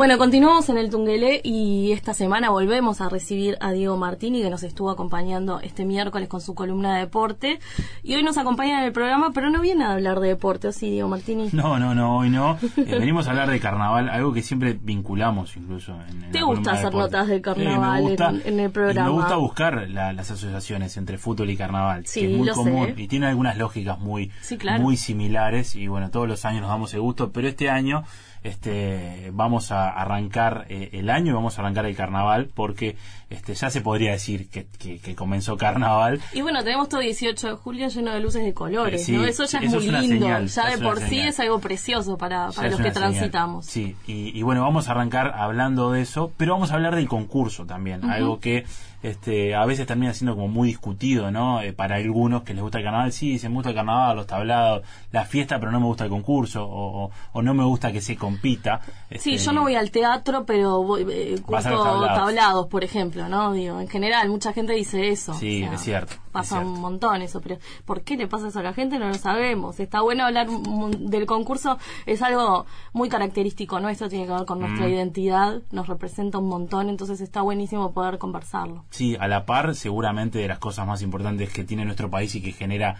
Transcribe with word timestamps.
Bueno, 0.00 0.16
continuamos 0.16 0.66
en 0.70 0.78
el 0.78 0.88
Tungelé 0.88 1.42
y 1.44 1.92
esta 1.92 2.14
semana 2.14 2.48
volvemos 2.48 3.02
a 3.02 3.10
recibir 3.10 3.58
a 3.60 3.70
Diego 3.72 3.98
Martini 3.98 4.40
que 4.40 4.48
nos 4.48 4.62
estuvo 4.62 4.88
acompañando 4.88 5.60
este 5.60 5.84
miércoles 5.84 6.26
con 6.26 6.40
su 6.40 6.54
columna 6.54 6.94
de 6.94 7.00
deporte 7.00 7.58
y 8.02 8.14
hoy 8.14 8.22
nos 8.22 8.38
acompaña 8.38 8.78
en 8.78 8.86
el 8.86 8.92
programa, 8.92 9.32
pero 9.34 9.50
no 9.50 9.60
viene 9.60 9.84
a 9.84 9.92
hablar 9.92 10.20
de 10.20 10.28
deporte, 10.28 10.68
¿o 10.68 10.72
sí, 10.72 10.88
Diego 10.90 11.06
Martini? 11.10 11.50
No, 11.52 11.78
no, 11.78 11.94
no, 11.94 12.16
hoy 12.16 12.30
no. 12.30 12.56
Eh, 12.78 12.96
venimos 12.98 13.26
a 13.26 13.30
hablar 13.32 13.50
de 13.50 13.60
carnaval, 13.60 14.08
algo 14.08 14.32
que 14.32 14.40
siempre 14.40 14.72
vinculamos 14.80 15.54
incluso. 15.58 15.92
En, 16.08 16.24
en 16.24 16.32
¿Te 16.32 16.40
gusta 16.42 16.72
de 16.72 16.78
hacer 16.78 16.94
notas 16.94 17.28
de 17.28 17.36
Sí, 17.36 17.42
carnaval 17.42 18.02
me 18.02 18.08
gusta, 18.08 18.30
en- 18.30 18.42
en 18.46 18.60
el 18.60 18.70
programa? 18.70 19.06
me 19.10 19.12
gusta 19.14 19.36
buscar 19.36 19.86
la- 19.90 20.14
las 20.14 20.30
asociaciones 20.30 20.96
entre 20.96 21.18
fútbol 21.18 21.50
y 21.50 21.58
carnaval, 21.58 22.06
Sí, 22.06 22.20
que 22.20 22.32
es 22.32 22.38
muy 22.38 22.46
lo 22.48 22.54
común 22.54 22.86
sé. 22.96 23.02
y 23.02 23.06
tiene 23.06 23.26
algunas 23.26 23.58
lógicas 23.58 23.98
muy, 23.98 24.30
Sí, 24.40 24.56
claro. 24.56 24.82
muy 24.82 24.96
similares 24.96 25.76
y 25.76 25.88
bueno, 25.88 26.10
todos 26.10 26.26
los 26.26 26.46
años 26.46 26.62
nos 26.62 26.70
damos 26.70 26.94
el 26.94 27.02
gusto, 27.02 27.32
pero 27.32 27.48
este 27.48 27.68
año 27.68 28.02
este 28.42 29.30
vamos 29.32 29.70
a 29.70 29.88
arrancar 29.90 30.66
eh, 30.68 30.90
el 30.92 31.10
año 31.10 31.32
y 31.32 31.34
vamos 31.34 31.58
a 31.58 31.62
arrancar 31.62 31.86
el 31.86 31.94
carnaval 31.96 32.48
porque 32.54 32.96
este 33.28 33.54
ya 33.54 33.70
se 33.70 33.80
podría 33.80 34.12
decir 34.12 34.48
que, 34.48 34.66
que- 34.78 34.98
que 34.98 35.14
comenzó 35.14 35.56
carnaval 35.56 36.20
Y 36.32 36.40
bueno, 36.40 36.64
tenemos 36.64 36.88
todo 36.88 37.00
18 37.00 37.48
de 37.48 37.54
julio 37.54 37.88
lleno 37.88 38.12
de 38.12 38.20
luces 38.20 38.42
de 38.44 38.54
colores, 38.54 39.02
Eh, 39.02 39.04
sí, 39.04 39.12
¿no? 39.12 39.24
Eso 39.24 39.44
ya 39.44 39.58
es 39.58 39.64
eso 39.66 39.76
muy 39.76 39.86
es 39.86 39.92
lindo, 40.08 40.26
señal, 40.26 40.46
ya 40.48 40.70
de 40.70 40.78
por 40.78 41.00
sí 41.00 41.20
es 41.20 41.38
algo 41.40 41.60
precioso 41.60 42.16
para, 42.16 42.50
para 42.50 42.68
los 42.70 42.78
que 42.80 42.90
señal. 42.90 42.94
transitamos. 43.12 43.66
Sí, 43.66 43.94
y, 44.06 44.36
y 44.38 44.42
bueno, 44.42 44.62
vamos 44.62 44.88
a 44.88 44.92
arrancar 44.92 45.32
hablando 45.36 45.92
de 45.92 46.02
eso, 46.02 46.32
pero 46.36 46.54
vamos 46.54 46.70
a 46.72 46.74
hablar 46.74 46.96
del 46.96 47.08
concurso 47.08 47.66
también, 47.66 48.04
algo 48.10 48.40
que 48.40 48.64
este, 49.02 49.54
a 49.54 49.64
veces 49.66 49.86
termina 49.86 50.12
siendo 50.12 50.34
como 50.34 50.48
muy 50.48 50.68
discutido, 50.68 51.30
¿no? 51.30 51.62
Eh, 51.62 51.72
para 51.72 51.96
algunos 51.96 52.42
que 52.42 52.52
les 52.54 52.62
gusta 52.62 52.78
el 52.78 52.84
carnaval, 52.84 53.12
sí, 53.12 53.38
se 53.38 53.48
me 53.48 53.54
gusta 53.56 53.70
el 53.70 53.74
carnaval, 53.76 54.16
los 54.16 54.26
tablados, 54.26 54.82
la 55.12 55.24
fiesta, 55.24 55.58
pero 55.58 55.72
no 55.72 55.80
me 55.80 55.86
gusta 55.86 56.04
el 56.04 56.10
concurso, 56.10 56.64
o, 56.66 57.04
o- 57.06 57.10
o 57.32 57.42
no 57.42 57.54
me 57.54 57.64
gusta 57.64 57.92
que 57.92 58.00
se 58.00 58.16
compita. 58.16 58.80
Sí, 59.10 59.34
Este, 59.34 59.36
yo 59.38 59.52
no 59.52 59.62
voy 59.62 59.74
al 59.74 59.90
teatro, 59.90 60.44
pero 60.44 60.82
voy, 60.82 61.06
eh, 61.10 61.36
curso 61.44 61.68
tablados. 61.70 62.06
tablados. 62.18 62.66
por 62.68 62.84
ejemplo, 62.84 63.28
¿no? 63.28 63.52
Digo, 63.52 63.80
en 63.80 63.88
general, 63.88 64.28
mucha 64.28 64.52
gente 64.52 64.72
dice 64.74 65.08
eso. 65.08 65.34
Sí, 65.34 65.62
es 65.62 65.80
cierto, 65.80 66.14
Pasa 66.30 66.42
es 66.42 66.48
cierto. 66.60 66.68
un 66.70 66.80
montón 66.80 67.22
eso, 67.22 67.40
pero 67.40 67.56
¿por 67.84 68.02
qué 68.02 68.16
le 68.16 68.26
pasa 68.28 68.48
eso 68.48 68.60
a 68.60 68.62
la 68.62 68.72
gente? 68.72 68.98
No 68.98 69.08
lo 69.08 69.14
sabemos. 69.14 69.80
Está 69.80 70.02
bueno 70.02 70.24
hablar 70.24 70.48
del 70.48 71.26
concurso, 71.26 71.78
es 72.06 72.22
algo 72.22 72.66
muy 72.92 73.08
característico 73.08 73.80
nuestro, 73.80 74.08
tiene 74.08 74.26
que 74.26 74.32
ver 74.32 74.44
con 74.44 74.60
nuestra 74.60 74.86
Mm. 74.86 74.90
identidad, 74.90 75.62
nos 75.72 75.88
representa 75.88 76.38
un 76.38 76.48
montón, 76.48 76.88
entonces 76.88 77.20
está 77.20 77.42
buenísimo 77.42 77.92
poder 77.92 78.18
conversarlo. 78.18 78.84
Sí, 78.90 79.16
a 79.18 79.28
la 79.28 79.46
par, 79.46 79.74
seguramente 79.74 80.38
de 80.38 80.48
las 80.48 80.58
cosas 80.58 80.86
más 80.86 81.00
importantes 81.02 81.50
que 81.50 81.64
tiene 81.64 81.84
nuestro 81.84 82.10
país 82.10 82.34
y 82.34 82.42
que 82.42 82.52
genera 82.52 82.96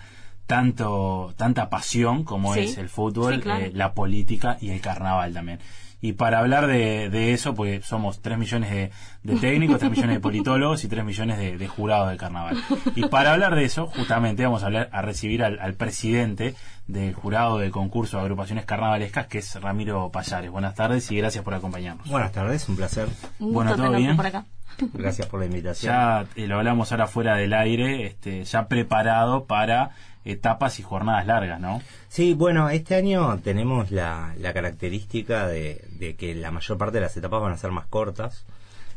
tanto 0.46 1.32
tanta 1.36 1.70
pasión 1.70 2.24
como 2.24 2.54
Sí, 2.54 2.60
es 2.60 2.78
el 2.78 2.88
fútbol, 2.88 3.36
sí, 3.36 3.40
claro. 3.40 3.64
eh, 3.64 3.70
la 3.74 3.92
política 3.94 4.56
y 4.60 4.70
el 4.70 4.80
carnaval 4.80 5.32
también. 5.32 5.60
Y 6.02 6.14
para 6.14 6.38
hablar 6.38 6.66
de, 6.66 7.10
de 7.10 7.34
eso, 7.34 7.54
porque 7.54 7.82
somos 7.82 8.22
3 8.22 8.38
millones 8.38 8.70
de, 8.70 8.90
de 9.22 9.36
técnicos, 9.36 9.78
3 9.80 9.90
millones 9.90 10.16
de 10.16 10.20
politólogos 10.20 10.82
y 10.82 10.88
3 10.88 11.04
millones 11.04 11.36
de, 11.38 11.58
de 11.58 11.68
jurados 11.68 12.08
del 12.08 12.16
carnaval. 12.16 12.56
Y 12.96 13.02
para 13.08 13.34
hablar 13.34 13.54
de 13.54 13.64
eso, 13.64 13.86
justamente 13.86 14.42
vamos 14.42 14.62
a 14.62 14.66
hablar 14.66 14.88
a 14.92 15.02
recibir 15.02 15.44
al, 15.44 15.58
al 15.60 15.74
presidente 15.74 16.54
del 16.86 17.12
jurado 17.12 17.58
del 17.58 17.70
concurso 17.70 18.16
de 18.16 18.22
agrupaciones 18.22 18.64
carnavalescas, 18.64 19.26
que 19.26 19.38
es 19.38 19.60
Ramiro 19.60 20.10
Payares. 20.10 20.50
Buenas 20.50 20.74
tardes 20.74 21.10
y 21.12 21.16
gracias 21.16 21.44
por 21.44 21.52
acompañarnos. 21.52 22.08
Buenas 22.08 22.32
tardes, 22.32 22.66
un 22.70 22.76
placer. 22.76 23.06
Un 23.38 23.52
Bueno, 23.52 23.76
¿todo 23.76 23.92
bien? 23.92 24.16
por 24.16 24.26
acá. 24.26 24.46
Gracias 24.94 25.26
por 25.28 25.40
la 25.40 25.46
invitación. 25.46 25.92
Ya 25.92 26.26
eh, 26.36 26.46
lo 26.46 26.56
hablamos 26.56 26.90
ahora 26.92 27.06
fuera 27.06 27.36
del 27.36 27.52
aire, 27.54 28.06
este, 28.06 28.44
ya 28.44 28.68
preparado 28.68 29.44
para 29.44 29.90
etapas 30.24 30.78
y 30.78 30.82
jornadas 30.82 31.26
largas, 31.26 31.60
¿no? 31.60 31.80
Sí, 32.08 32.34
bueno, 32.34 32.68
este 32.70 32.94
año 32.94 33.38
tenemos 33.42 33.90
la, 33.90 34.34
la 34.38 34.52
característica 34.52 35.46
de, 35.46 35.84
de 35.98 36.14
que 36.16 36.34
la 36.34 36.50
mayor 36.50 36.76
parte 36.78 36.96
de 36.98 37.02
las 37.02 37.16
etapas 37.16 37.40
van 37.40 37.52
a 37.52 37.56
ser 37.56 37.70
más 37.70 37.86
cortas, 37.86 38.44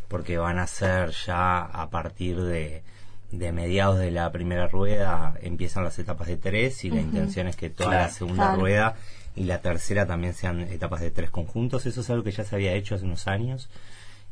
porque 0.08 0.38
van 0.38 0.60
a 0.60 0.68
ser 0.68 1.12
ya 1.26 1.62
a 1.62 1.90
partir 1.90 2.40
de, 2.42 2.84
de 3.32 3.52
mediados 3.52 4.00
de 4.00 4.12
la 4.12 4.32
primera 4.32 4.68
rueda, 4.68 5.34
empiezan 5.42 5.84
las 5.86 5.98
etapas 5.98 6.28
de 6.28 6.38
tres 6.38 6.84
y 6.84 6.90
la 6.90 7.00
intención 7.02 7.48
es 7.48 7.56
que 7.56 7.70
toda 7.70 7.90
Claro. 7.92 8.04
la 8.06 8.10
segunda 8.10 8.44
Claro. 8.48 8.60
rueda 8.62 8.96
y 9.36 9.46
la 9.46 9.60
tercera 9.60 10.06
también 10.06 10.34
sean 10.34 10.60
etapas 10.62 11.02
de 11.02 11.10
tres 11.10 11.30
conjuntos. 11.32 11.86
Eso 11.88 12.02
es 12.02 12.10
algo 12.10 12.24
que 12.24 12.32
ya 12.32 12.44
se 12.44 12.54
había 12.56 12.74
hecho 12.74 12.96
hace 12.96 13.06
unos 13.06 13.28
años. 13.28 13.70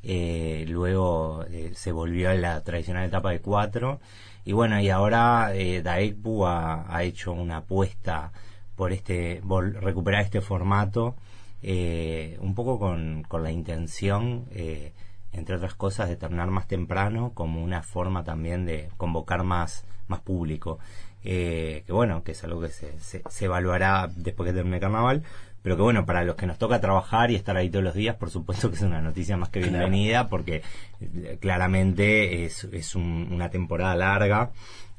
Eh, 0.04 0.66
luego 0.68 1.46
eh, 1.50 1.72
se 1.76 1.92
volvió 1.92 2.30
a 2.30 2.34
la 2.34 2.64
tradicional 2.64 3.06
etapa 3.06 3.32
de 3.32 3.42
cuatro. 3.42 4.00
Y 4.44 4.54
bueno 4.54 4.80
y 4.80 4.90
ahora 4.90 5.54
eh, 5.54 5.82
Daekbu 5.84 6.46
ha, 6.46 7.04
hecho 7.04 7.32
una 7.32 7.58
apuesta 7.58 8.32
por 8.76 8.92
este 8.92 9.42
recuperar 9.80 10.24
este 10.24 10.42
formato 10.42 11.16
eh, 11.62 12.38
un 12.42 12.56
poco 12.56 12.80
con, 12.80 13.24
con 13.28 13.44
la 13.44 13.52
intención 13.52 14.46
eh, 14.52 14.94
entre 15.32 15.56
otras 15.56 15.76
cosas 15.76 16.10
de 16.10 16.16
terminar 16.16 16.50
más 16.50 16.68
temprano 16.68 17.34
como 17.36 17.64
una 17.64 17.84
forma 17.84 18.24
también 18.24 18.66
de 18.66 18.90
convocar 18.98 19.44
más 19.44 19.86
más 20.08 20.22
público. 20.22 20.80
Que 21.24 21.86
bueno 21.90 22.24
que 22.24 22.32
es 22.32 22.44
algo 22.44 22.62
que 22.62 22.70
se, 22.70 23.00
se, 23.00 23.22
se 23.30 23.46
evaluará 23.46 24.10
después 24.16 24.48
que 24.50 24.54
termine 24.54 24.78
el 24.78 24.82
carnaval 24.82 25.24
pero 25.64 25.76
que 25.76 25.82
bueno, 25.84 26.06
para 26.06 26.24
los 26.24 26.36
que 26.36 26.46
nos 26.48 26.58
toca 26.58 26.82
trabajar 26.82 27.32
y 27.32 27.36
estar 27.36 27.56
ahí 27.58 27.70
todos 27.70 27.84
los 27.84 27.94
días, 27.94 28.16
por 28.16 28.30
supuesto 28.32 28.70
que 28.70 28.76
es 28.78 28.82
una 28.82 29.02
noticia 29.02 29.38
más 29.38 29.50
que 29.50 29.60
Claro. 29.62 29.78
bienvenida, 29.78 30.28
porque 30.30 30.62
eh, 31.02 31.38
claramente 31.40 32.46
es, 32.46 32.64
es 32.66 32.96
un- 32.96 33.30
una 33.32 33.50
temporada 33.50 33.96
larga 33.96 34.52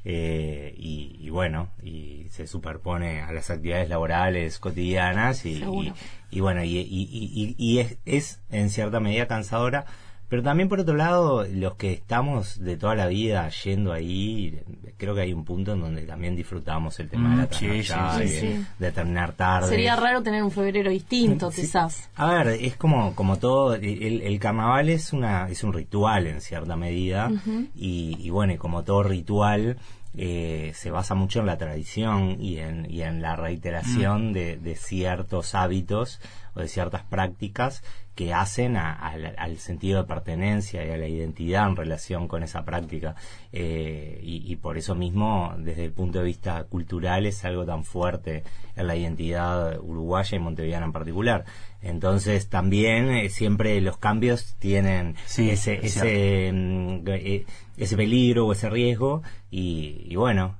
eh, 0.04 0.74
y, 0.76 1.16
y 1.20 1.30
bueno, 1.30 1.68
y 1.82 2.26
se 2.30 2.46
superpone 2.48 3.20
a 3.22 3.30
las 3.32 3.50
actividades 3.50 3.88
laborales 3.88 4.58
cotidianas 4.58 5.46
y, 5.46 5.62
y, 5.62 5.92
y 6.30 6.40
bueno, 6.40 6.64
y, 6.64 6.76
y- 6.78 7.08
y- 7.10 7.30
y- 7.34 7.54
y 7.56 7.78
es, 7.78 7.98
es 8.04 8.40
en 8.50 8.70
cierta 8.70 8.98
medida 9.00 9.26
cansadora. 9.28 9.84
Pero 10.32 10.42
también 10.42 10.70
por 10.70 10.80
otro 10.80 10.94
lado, 10.96 11.44
los 11.46 11.74
que 11.74 11.92
estamos 11.92 12.58
de 12.58 12.78
toda 12.78 12.94
la 12.94 13.06
vida 13.06 13.50
yendo 13.50 13.92
ahí, 13.92 14.58
creo 14.96 15.14
que 15.14 15.20
hay 15.20 15.34
un 15.34 15.44
punto 15.44 15.74
en 15.74 15.80
donde 15.82 16.06
también 16.06 16.34
disfrutamos 16.34 16.98
el 17.00 17.10
tema 17.10 17.32
de 17.32 17.36
la 17.36 17.42
Mm, 17.42 17.48
sí, 17.50 17.82
sí, 17.82 17.92
sí, 17.92 18.18
de- 18.22 18.28
sí. 18.40 18.64
de 18.78 18.92
terminar 18.92 19.34
tarde. 19.34 19.68
Sería 19.68 19.94
raro 19.94 20.22
tener 20.22 20.42
un 20.42 20.50
febrero 20.50 20.88
distinto, 20.90 21.50
Sí. 21.52 21.60
quizás. 21.60 22.08
A 22.16 22.32
ver, 22.32 22.48
es 22.62 22.76
como, 22.78 23.14
como 23.14 23.36
todo, 23.36 23.74
el, 23.74 24.22
el 24.22 24.38
carnaval 24.38 24.88
es 24.88 25.12
una, 25.12 25.48
es 25.50 25.62
un 25.64 25.74
ritual 25.74 26.26
en 26.26 26.40
cierta 26.40 26.76
medida, 26.76 27.30
y, 27.74 28.16
y 28.18 28.30
bueno, 28.30 28.54
y 28.54 28.56
como 28.56 28.84
todo 28.84 29.02
ritual, 29.02 29.76
eh, 30.16 30.72
se 30.74 30.90
basa 30.90 31.14
mucho 31.14 31.40
en 31.40 31.46
la 31.46 31.58
tradición 31.58 32.36
y 32.40 32.56
en, 32.58 32.86
y 32.90 33.02
en 33.02 33.20
la 33.22 33.36
reiteración 33.36 34.32
de, 34.32 34.56
de 34.56 34.76
ciertos 34.76 35.54
hábitos 35.54 36.20
o 36.54 36.60
de 36.60 36.68
ciertas 36.68 37.02
prácticas 37.04 37.82
que 38.14 38.34
hacen 38.34 38.76
a- 38.76 38.92
al- 38.92 39.34
al 39.38 39.56
sentido 39.58 40.02
de 40.02 40.08
pertenencia 40.08 40.84
y 40.84 40.90
a 40.90 40.98
la 40.98 41.08
identidad 41.08 41.66
en 41.66 41.76
relación 41.76 42.28
con 42.28 42.42
esa 42.42 42.62
práctica. 42.64 43.14
Eh, 43.52 44.20
y, 44.22 44.52
y 44.52 44.56
por 44.56 44.76
eso 44.76 44.94
mismo, 44.94 45.54
desde 45.58 45.86
el 45.86 45.92
punto 45.92 46.18
de 46.18 46.26
vista 46.26 46.64
cultural, 46.64 47.24
es 47.24 47.42
algo 47.46 47.64
tan 47.64 47.84
fuerte 47.84 48.44
en 48.76 48.86
la 48.86 48.96
identidad 48.96 49.78
uruguaya 49.80 50.36
y 50.36 50.40
montevideana 50.40 50.84
en 50.86 50.92
particular. 50.92 51.44
Entonces, 51.80 52.48
también 52.50 53.08
eh, 53.10 53.28
siempre 53.30 53.80
los 53.80 53.96
cambios 53.96 54.56
tienen 54.58 55.16
Sí, 55.26 55.48
ese, 55.50 55.74
es 55.84 55.96
ese, 55.96 56.50
mm, 56.52 57.04
eh, 57.08 57.46
ese 57.78 57.96
peligro 57.96 58.46
o 58.46 58.52
ese 58.52 58.68
riesgo. 58.68 59.22
Y, 59.50 60.04
y 60.06 60.16
bueno, 60.16 60.56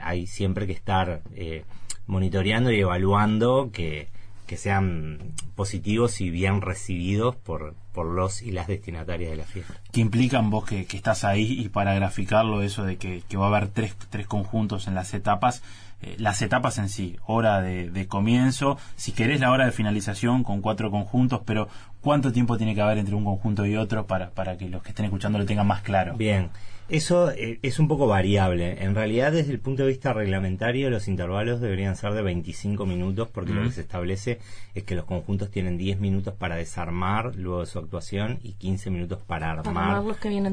hay 0.00 0.26
siempre 0.26 0.66
que 0.66 0.72
estar 0.72 1.22
monitoreando 2.06 2.70
y 2.70 2.80
evaluando 2.80 3.70
que, 3.72 4.08
que 4.46 4.56
sean 4.56 5.32
positivos 5.54 6.20
y 6.20 6.30
bien 6.30 6.60
recibidos 6.60 7.36
por, 7.36 7.74
por 7.92 8.06
los 8.06 8.42
y 8.42 8.50
las 8.50 8.66
destinatarias 8.66 9.30
de 9.30 9.36
la 9.36 9.44
fiesta. 9.44 9.74
¿Qué 9.92 10.00
implican 10.00 10.50
vos 10.50 10.64
que, 10.64 10.86
que 10.86 10.96
estás 10.96 11.24
ahí 11.24 11.60
y 11.60 11.68
para 11.68 11.94
graficarlo 11.94 12.62
eso 12.62 12.84
de 12.84 12.96
que, 12.96 13.22
que 13.28 13.36
va 13.36 13.46
a 13.46 13.48
haber 13.48 13.68
tres, 13.68 13.96
tres 14.10 14.26
conjuntos 14.26 14.86
en 14.86 14.94
las 14.94 15.14
etapas? 15.14 15.62
eh, 16.04 16.16
las 16.18 16.42
etapas 16.42 16.78
en 16.78 16.88
sí, 16.88 17.16
hora 17.26 17.60
de, 17.60 17.90
de 17.90 18.06
comienzo, 18.06 18.78
si 18.96 19.12
querés 19.12 19.40
la 19.40 19.50
hora 19.50 19.64
de 19.64 19.72
finalización 19.72 20.44
con 20.44 20.60
cuatro 20.60 20.90
conjuntos, 20.90 21.40
pero 21.44 21.68
¿cuánto 22.00 22.32
tiempo 22.32 22.56
tiene 22.56 22.74
que 22.74 22.82
haber 22.82 22.98
entre 22.98 23.14
un 23.14 23.24
conjunto 23.24 23.64
y 23.64 23.76
otro 23.76 24.06
para, 24.06 24.30
para 24.30 24.58
que 24.58 24.68
los 24.68 24.82
que 24.82 24.90
estén 24.90 25.06
escuchando 25.06 25.38
lo 25.38 25.46
tengan 25.46 25.66
más 25.66 25.82
claro? 25.82 26.14
Bien, 26.16 26.50
eso 26.88 27.30
eh, 27.30 27.58
es 27.62 27.78
un 27.78 27.88
poco 27.88 28.06
variable. 28.06 28.82
En 28.84 28.94
realidad, 28.94 29.32
desde 29.32 29.52
el 29.52 29.58
punto 29.60 29.82
de 29.82 29.88
vista 29.88 30.12
reglamentario, 30.12 30.90
los 30.90 31.08
intervalos 31.08 31.60
deberían 31.60 31.96
ser 31.96 32.12
de 32.12 32.22
25 32.22 32.84
minutos, 32.86 33.28
porque 33.32 33.52
lo 33.52 33.62
Mm. 33.62 33.64
que 33.66 33.72
se 33.72 33.80
establece 33.80 34.38
es 34.74 34.82
que 34.84 34.94
los 34.94 35.04
conjuntos 35.04 35.50
tienen 35.50 35.78
10 35.78 35.98
minutos 36.00 36.34
para 36.34 36.56
desarmar 36.56 37.34
luego 37.36 37.60
de 37.60 37.66
su 37.66 37.78
actuación 37.78 38.38
y 38.42 38.52
15 38.52 38.90
minutos 38.90 39.18
para 39.26 39.50
armar, 39.52 40.02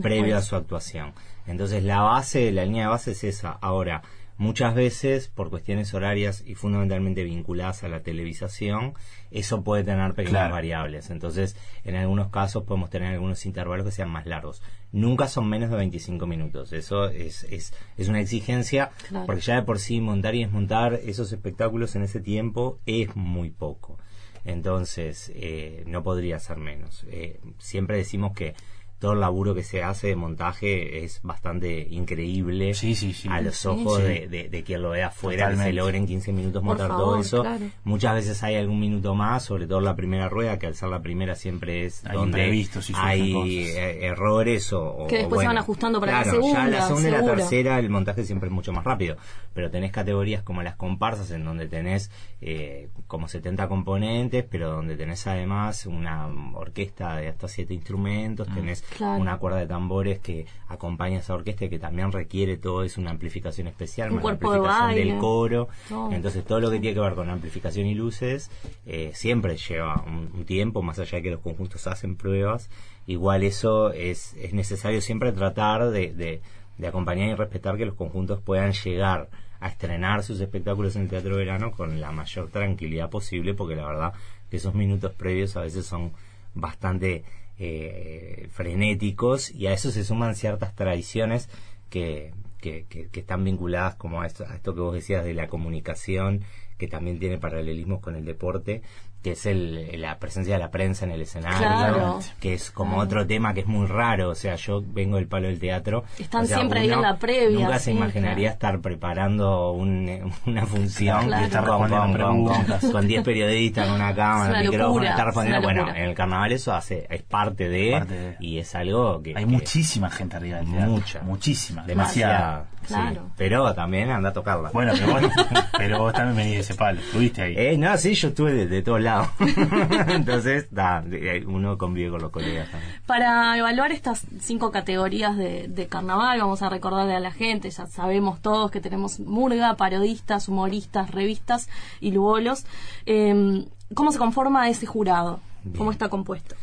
previo 0.01 0.23
después. 0.23 0.33
a 0.35 0.41
su 0.41 0.55
actuación. 0.55 1.11
Entonces, 1.47 1.83
la 1.83 2.01
base, 2.01 2.51
la 2.51 2.65
línea 2.65 2.83
de 2.83 2.89
base 2.89 3.11
es 3.11 3.23
esa. 3.23 3.51
Ahora, 3.61 4.01
muchas 4.41 4.73
veces, 4.73 5.27
por 5.27 5.51
cuestiones 5.51 5.93
horarias 5.93 6.43
y 6.45 6.55
fundamentalmente 6.55 7.23
vinculadas 7.23 7.83
a 7.83 7.87
la 7.89 8.01
televisación, 8.01 8.93
eso 9.29 9.63
puede 9.63 9.83
tener 9.83 10.13
pequeñas 10.15 10.31
Claro. 10.41 10.53
variables. 10.55 11.11
Entonces, 11.11 11.55
en 11.83 11.95
algunos 11.95 12.29
casos 12.29 12.63
podemos 12.63 12.89
tener 12.89 13.13
algunos 13.13 13.45
intervalos 13.45 13.85
que 13.85 13.91
sean 13.91 14.09
más 14.09 14.25
largos. 14.25 14.63
Nunca 14.91 15.27
son 15.27 15.47
menos 15.47 15.69
de 15.69 15.77
25 15.77 16.25
minutos. 16.25 16.73
Eso 16.73 17.05
es, 17.09 17.43
es, 17.43 17.71
es 17.97 18.09
una 18.09 18.19
exigencia, 18.19 18.89
Claro. 19.09 19.27
porque 19.27 19.41
ya 19.41 19.55
de 19.55 19.61
por 19.61 19.77
sí 19.77 20.01
montar 20.01 20.33
y 20.33 20.39
desmontar 20.43 20.95
esos 20.95 21.31
espectáculos 21.31 21.95
en 21.95 22.01
ese 22.01 22.19
tiempo 22.19 22.79
es 22.87 23.15
muy 23.15 23.51
poco. 23.51 23.99
Entonces, 24.43 25.31
eh, 25.35 25.83
no 25.85 26.01
podría 26.01 26.39
ser 26.39 26.57
menos. 26.57 27.05
Eh, 27.09 27.39
siempre 27.59 27.97
decimos 27.97 28.33
que 28.33 28.55
todo 29.01 29.13
el 29.13 29.19
laburo 29.19 29.53
que 29.53 29.63
se 29.63 29.83
hace 29.83 30.07
de 30.07 30.15
montaje 30.15 31.03
es 31.03 31.19
bastante 31.23 31.87
increíble 31.89 32.73
Sí, 32.75 32.95
sí, 32.95 33.11
sí. 33.13 33.27
a 33.29 33.41
los 33.41 33.65
ojos 33.65 33.97
Sí. 33.97 34.03
de, 34.03 34.27
de- 34.29 34.47
de 34.49 34.63
quien 34.63 34.81
lo 34.83 34.91
ve 34.91 35.03
afuera, 35.03 35.45
que 35.47 35.51
se 35.51 35.57
Totalmente. 35.57 35.73
logra 35.81 35.97
en 35.97 36.05
15 36.07 36.31
minutos 36.31 36.63
montar 36.63 36.87
favor, 36.89 37.03
todo 37.05 37.19
eso. 37.19 37.41
claro. 37.41 37.65
Muchas 37.83 38.13
veces 38.15 38.43
hay 38.43 38.55
algún 38.55 38.79
minuto 38.79 39.15
más, 39.15 39.43
sobre 39.43 39.67
todo 39.67 39.81
la 39.81 39.95
primera 39.95 40.29
rueda, 40.29 40.57
que 40.59 40.67
al 40.67 40.75
ser 40.75 40.89
la 40.89 41.01
primera 41.01 41.35
siempre 41.35 41.85
es 41.85 42.05
Hay 42.05 42.15
donde 42.15 42.41
hay 42.43 42.65
cosas. 42.67 42.89
eh, 43.01 44.05
errores 44.05 44.71
o, 44.71 44.83
o- 44.85 45.07
Que 45.07 45.17
después 45.17 45.39
o 45.39 45.41
se 45.41 45.47
van 45.47 45.55
bueno, 45.55 45.59
ajustando 45.61 45.99
para 45.99 46.11
la 46.11 46.23
claro, 46.23 46.37
ya 46.37 46.43
segunda, 46.47 46.67
la 46.67 46.87
segunda 46.87 47.07
y 47.09 47.11
la 47.11 47.23
tercera 47.25 47.79
el 47.79 47.89
montaje 47.89 48.23
siempre 48.23 48.47
es 48.47 48.53
mucho 48.53 48.71
más 48.71 48.83
rápido, 48.85 49.17
pero 49.53 49.71
tenés 49.71 49.91
categorías 49.91 50.43
como 50.43 50.61
las 50.61 50.75
comparsas 50.75 51.31
en 51.31 51.43
donde 51.43 51.67
tenés 51.67 52.11
eh, 52.39 52.89
como 53.07 53.27
70 53.27 53.67
componentes, 53.67 54.45
pero 54.49 54.69
donde 54.71 54.95
tenés 54.95 55.25
además 55.27 55.85
una 55.87 56.27
orquesta 56.53 57.15
de 57.17 57.27
hasta 57.29 57.47
7 57.47 57.73
instrumentos, 57.73 58.47
Mm. 58.49 58.53
tenés 58.55 58.83
Claro. 58.97 59.21
una 59.21 59.37
cuerda 59.37 59.57
de 59.59 59.67
tambores 59.67 60.19
que 60.19 60.45
acompaña 60.67 61.17
a 61.17 61.19
esa 61.21 61.33
orquesta 61.33 61.65
y 61.65 61.69
que 61.69 61.79
también 61.79 62.11
requiere 62.11 62.57
todo 62.57 62.83
es 62.83 62.97
una 62.97 63.11
amplificación 63.11 63.67
especial, 63.67 64.11
Un 64.11 64.19
cuerpo 64.19 64.51
de 64.51 64.57
amplificación 64.57 64.87
baile. 64.95 65.11
del 65.11 65.19
coro. 65.19 65.69
Todo. 65.89 66.11
Entonces 66.11 66.43
todo 66.45 66.59
lo 66.59 66.69
que 66.71 66.79
tiene 66.79 66.93
que 66.93 66.99
ver 67.01 67.13
con 67.15 67.29
amplificación 67.29 67.87
y 67.87 67.95
luces 67.95 68.49
eh, 68.85 69.11
siempre 69.13 69.57
lleva 69.57 70.03
un, 70.05 70.29
un 70.33 70.45
tiempo, 70.45 70.81
más 70.81 70.99
allá 70.99 71.17
de 71.17 71.23
que 71.23 71.31
los 71.31 71.39
conjuntos 71.41 71.87
hacen 71.87 72.15
pruebas. 72.15 72.69
Igual 73.07 73.43
eso 73.43 73.91
es, 73.91 74.33
es 74.35 74.53
necesario 74.53 75.01
siempre 75.01 75.31
tratar 75.31 75.89
de, 75.89 76.13
de- 76.13 76.41
de 76.77 76.87
acompañar 76.87 77.29
y 77.29 77.35
respetar 77.35 77.77
que 77.77 77.85
los 77.85 77.93
conjuntos 77.95 78.41
puedan 78.41 78.71
llegar 78.73 79.29
a 79.59 79.67
estrenar 79.67 80.23
sus 80.23 80.39
espectáculos 80.41 80.95
en 80.95 81.03
el 81.03 81.09
Teatro 81.09 81.35
Verano 81.35 81.71
con 81.71 82.01
la 82.01 82.11
mayor 82.11 82.49
tranquilidad 82.49 83.09
posible, 83.11 83.53
porque 83.53 83.75
la 83.75 83.85
verdad 83.85 84.13
que 84.49 84.57
esos 84.57 84.73
minutos 84.73 85.11
previos 85.13 85.55
a 85.57 85.61
veces 85.61 85.85
son 85.85 86.11
bastante 86.55 87.23
eh, 87.63 88.47
frenéticos 88.51 89.51
y 89.51 89.67
a 89.67 89.73
eso 89.73 89.91
se 89.91 90.03
suman 90.03 90.35
ciertas 90.35 90.73
tradiciones 90.75 91.47
que, 91.91 92.33
que, 92.59 92.85
que- 92.89 93.19
están 93.19 93.43
vinculadas 93.43 93.95
como 93.95 94.21
a 94.21 94.25
esto, 94.25 94.45
a 94.47 94.55
esto 94.55 94.73
que 94.73 94.81
vos 94.81 94.93
decías 94.95 95.23
de 95.23 95.35
la 95.35 95.47
comunicación, 95.47 96.41
que 96.79 96.87
también 96.87 97.19
tiene 97.19 97.37
paralelismos 97.37 97.99
con 98.01 98.15
el 98.15 98.25
deporte, 98.25 98.81
que 99.21 99.31
es 99.33 99.45
el, 99.45 100.01
la 100.01 100.17
presencia 100.17 100.55
de 100.55 100.59
la 100.59 100.71
prensa 100.71 101.05
en 101.05 101.11
el 101.11 101.21
escenario, 101.21 101.59
Claro. 101.59 102.19
que 102.39 102.53
es 102.55 102.71
como 102.71 102.93
Claro. 102.95 103.03
otro 103.05 103.27
tema 103.27 103.53
que 103.53 103.59
es 103.61 103.67
muy 103.67 103.85
raro, 103.85 104.29
o 104.29 104.35
sea, 104.35 104.55
yo 104.55 104.81
vengo 104.85 105.17
del 105.17 105.27
palo 105.27 105.47
del 105.47 105.59
teatro. 105.59 106.03
Están 106.17 106.43
o 106.43 106.47
sea, 106.47 106.57
siempre 106.57 106.79
ahí 106.79 106.91
en 106.91 107.01
la 107.01 107.17
previa, 107.17 107.59
Nunca 107.59 107.77
se 107.79 107.91
imaginaría 107.91 108.33
claro. 108.57 108.77
estar 108.77 108.81
preparando 108.81 109.71
un- 109.73 110.33
una 110.47 110.65
función 110.65 111.25
Claro. 111.27 111.43
Y 111.43 111.45
estar 111.45 111.65
con, 111.65 111.81
respondiendo 111.89 112.51
con- 112.81 112.91
con- 112.91 113.07
10 113.07 113.23
periodistas 113.23 113.87
en 113.87 113.93
una 113.93 114.15
cámara, 114.15 114.43
Es 114.43 114.49
una 114.49 114.59
micrófono, 114.71 114.87
locura, 114.87 115.09
estar 115.11 115.25
respondiendo. 115.27 115.59
es 115.59 115.63
Bueno, 115.75 115.89
en 115.95 116.03
el 116.03 116.15
carnaval 116.15 116.51
eso 116.51 116.73
hace, 116.73 117.05
es 117.09 117.21
parte 117.21 117.69
de, 117.69 117.91
Parte 117.91 118.13
de. 118.13 118.35
y 118.39 118.57
es 118.57 118.73
algo 118.75 119.21
que... 119.21 119.29
Hay 119.35 119.45
que- 119.45 119.51
muchísima 119.51 120.09
gente 120.09 120.35
arriba 120.37 120.57
del 120.57 120.71
teatro. 120.71 120.89
Mucha. 120.91 121.21
Muchísima. 121.21 121.83
demasiada. 121.83 122.65
sí. 122.80 122.80
Claro. 122.87 123.21
Pero 123.37 123.73
también 123.73 124.09
anda 124.09 124.29
a 124.29 124.33
tocarla. 124.33 124.69
Bueno, 124.71 124.93
pero 124.97 125.13
vos, 125.13 125.21
pero 125.77 125.99
vos 125.99 126.13
también 126.13 126.35
venís 126.37 126.53
de 126.53 126.59
ese 126.61 126.73
palo. 126.75 126.99
Estuviste 126.99 127.41
ahí. 127.41 127.53
Eh, 127.57 127.77
no, 127.77 127.95
sí, 127.97 128.13
yo 128.13 128.29
estuve 128.29 128.53
de, 128.53 128.67
de 128.67 128.81
todos 128.81 129.01
lados. 129.01 129.27
Entonces, 130.07 130.67
da, 130.71 131.01
de- 131.01 131.43
uno 131.47 131.77
convive 131.77 132.11
con 132.11 132.21
los 132.21 132.31
colegas 132.31 132.69
también. 132.71 132.91
Para 133.05 133.57
evaluar 133.57 133.91
estas 133.91 134.25
cinco 134.39 134.71
categorías 134.71 135.37
de, 135.37 135.67
de 135.67 135.87
carnaval, 135.87 136.39
vamos 136.39 136.61
a 136.61 136.69
recordarle 136.69 137.15
a 137.15 137.19
la 137.19 137.31
gente, 137.31 137.69
ya 137.69 137.87
sabemos 137.87 138.41
todos 138.41 138.71
que 138.71 138.81
tenemos 138.81 139.19
murga, 139.19 139.75
parodistas, 139.75 140.47
humoristas, 140.49 141.11
revistas 141.11 141.69
y 141.99 142.11
lugolos. 142.11 142.65
Eh, 143.05 143.65
¿Cómo 143.93 144.11
se 144.11 144.17
conforma 144.19 144.69
ese 144.69 144.85
jurado? 144.85 145.39
¿Cómo 145.77 145.91
está 145.91 146.09
compuesto? 146.09 146.55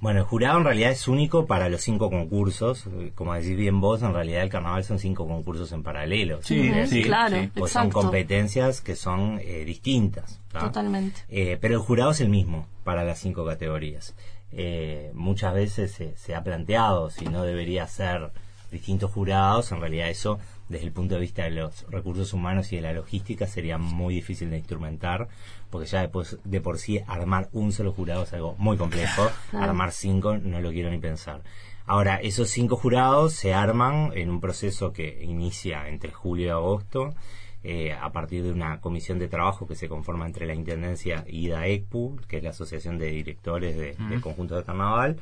Bueno, 0.00 0.20
el 0.20 0.26
jurado 0.26 0.58
en 0.58 0.64
realidad 0.64 0.92
es 0.92 1.08
único 1.08 1.46
para 1.46 1.68
los 1.68 1.82
cinco 1.82 2.08
concursos. 2.08 2.86
Eh, 2.86 3.10
Como 3.14 3.34
decís 3.34 3.56
bien 3.56 3.80
vos, 3.80 4.02
en 4.02 4.14
realidad 4.14 4.42
el 4.42 4.48
carnaval 4.48 4.84
son 4.84 5.00
cinco 5.00 5.26
concursos 5.26 5.72
en 5.72 5.82
paralelo. 5.82 6.40
Sí, 6.42 6.70
claro, 7.02 7.36
sí. 7.36 7.50
Pues 7.54 7.72
son 7.72 7.90
competencias 7.90 8.80
que 8.80 8.94
son 8.94 9.40
eh, 9.42 9.64
distintas. 9.64 10.40
Totalmente. 10.52 11.22
Eh, 11.28 11.58
pero 11.60 11.74
el 11.74 11.80
jurado 11.80 12.12
es 12.12 12.20
el 12.20 12.28
mismo 12.28 12.68
para 12.84 13.02
las 13.04 13.18
cinco 13.18 13.44
categorías. 13.44 14.14
Eh, 14.52 15.10
muchas 15.14 15.52
veces 15.52 15.92
se, 15.92 16.16
se 16.16 16.34
ha 16.34 16.42
planteado 16.42 17.10
si 17.10 17.24
no 17.26 17.42
debería 17.42 17.86
ser 17.88 18.30
distintos 18.70 19.10
jurados. 19.10 19.72
En 19.72 19.80
realidad 19.80 20.08
eso, 20.10 20.38
desde 20.68 20.86
el 20.86 20.92
punto 20.92 21.14
de 21.14 21.20
vista 21.20 21.44
de 21.44 21.50
los 21.50 21.86
recursos 21.90 22.32
humanos 22.32 22.72
y 22.72 22.76
de 22.76 22.82
la 22.82 22.92
logística, 22.92 23.46
sería 23.46 23.78
muy 23.78 24.14
difícil 24.14 24.50
de 24.50 24.58
instrumentar, 24.58 25.28
porque 25.70 25.86
ya 25.86 26.02
después, 26.02 26.38
de 26.44 26.60
por 26.60 26.78
sí 26.78 27.00
armar 27.06 27.48
un 27.52 27.72
solo 27.72 27.92
jurado 27.92 28.24
es 28.24 28.32
algo 28.32 28.54
muy 28.58 28.76
complejo. 28.76 29.28
Claro. 29.50 29.70
Armar 29.70 29.92
cinco 29.92 30.36
no 30.36 30.60
lo 30.60 30.70
quiero 30.70 30.90
ni 30.90 30.98
pensar. 30.98 31.42
Ahora, 31.86 32.16
esos 32.16 32.50
cinco 32.50 32.76
jurados 32.76 33.32
se 33.32 33.54
arman 33.54 34.12
en 34.14 34.28
un 34.28 34.40
proceso 34.40 34.92
que 34.92 35.24
inicia 35.24 35.88
entre 35.88 36.12
julio 36.12 36.46
y 36.46 36.50
agosto, 36.50 37.14
eh, 37.64 37.92
a 37.92 38.12
partir 38.12 38.42
de 38.42 38.52
una 38.52 38.80
comisión 38.80 39.18
de 39.18 39.26
trabajo 39.26 39.66
que 39.66 39.74
se 39.74 39.88
conforma 39.88 40.26
entre 40.26 40.46
la 40.46 40.54
Intendencia 40.54 41.24
y 41.26 41.48
DAECPU, 41.48 42.20
que 42.28 42.36
es 42.38 42.42
la 42.42 42.50
Asociación 42.50 42.98
de 42.98 43.06
Directores 43.06 43.76
de, 43.76 43.94
de 43.94 44.20
Conjuntos 44.20 44.58
de 44.58 44.64
Carnaval, 44.64 45.16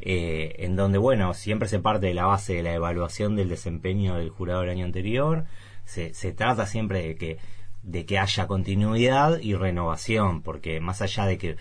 eh, 0.00 0.56
en 0.58 0.76
donde, 0.76 0.98
bueno, 0.98 1.34
siempre 1.34 1.68
se 1.68 1.78
parte 1.78 2.06
de 2.06 2.14
la 2.14 2.26
base 2.26 2.54
de 2.54 2.62
la 2.62 2.74
evaluación 2.74 3.36
del 3.36 3.48
desempeño 3.48 4.16
del 4.16 4.30
jurado 4.30 4.60
del 4.60 4.70
año 4.70 4.84
anterior, 4.84 5.44
se, 5.84 6.14
se 6.14 6.32
trata 6.32 6.66
siempre 6.66 7.02
de 7.02 7.16
que, 7.16 7.38
de 7.82 8.04
que 8.04 8.18
haya 8.18 8.46
continuidad 8.46 9.38
y 9.40 9.54
renovación, 9.54 10.42
porque 10.42 10.80
más 10.80 11.02
allá 11.02 11.26
de 11.26 11.38
que 11.38 11.56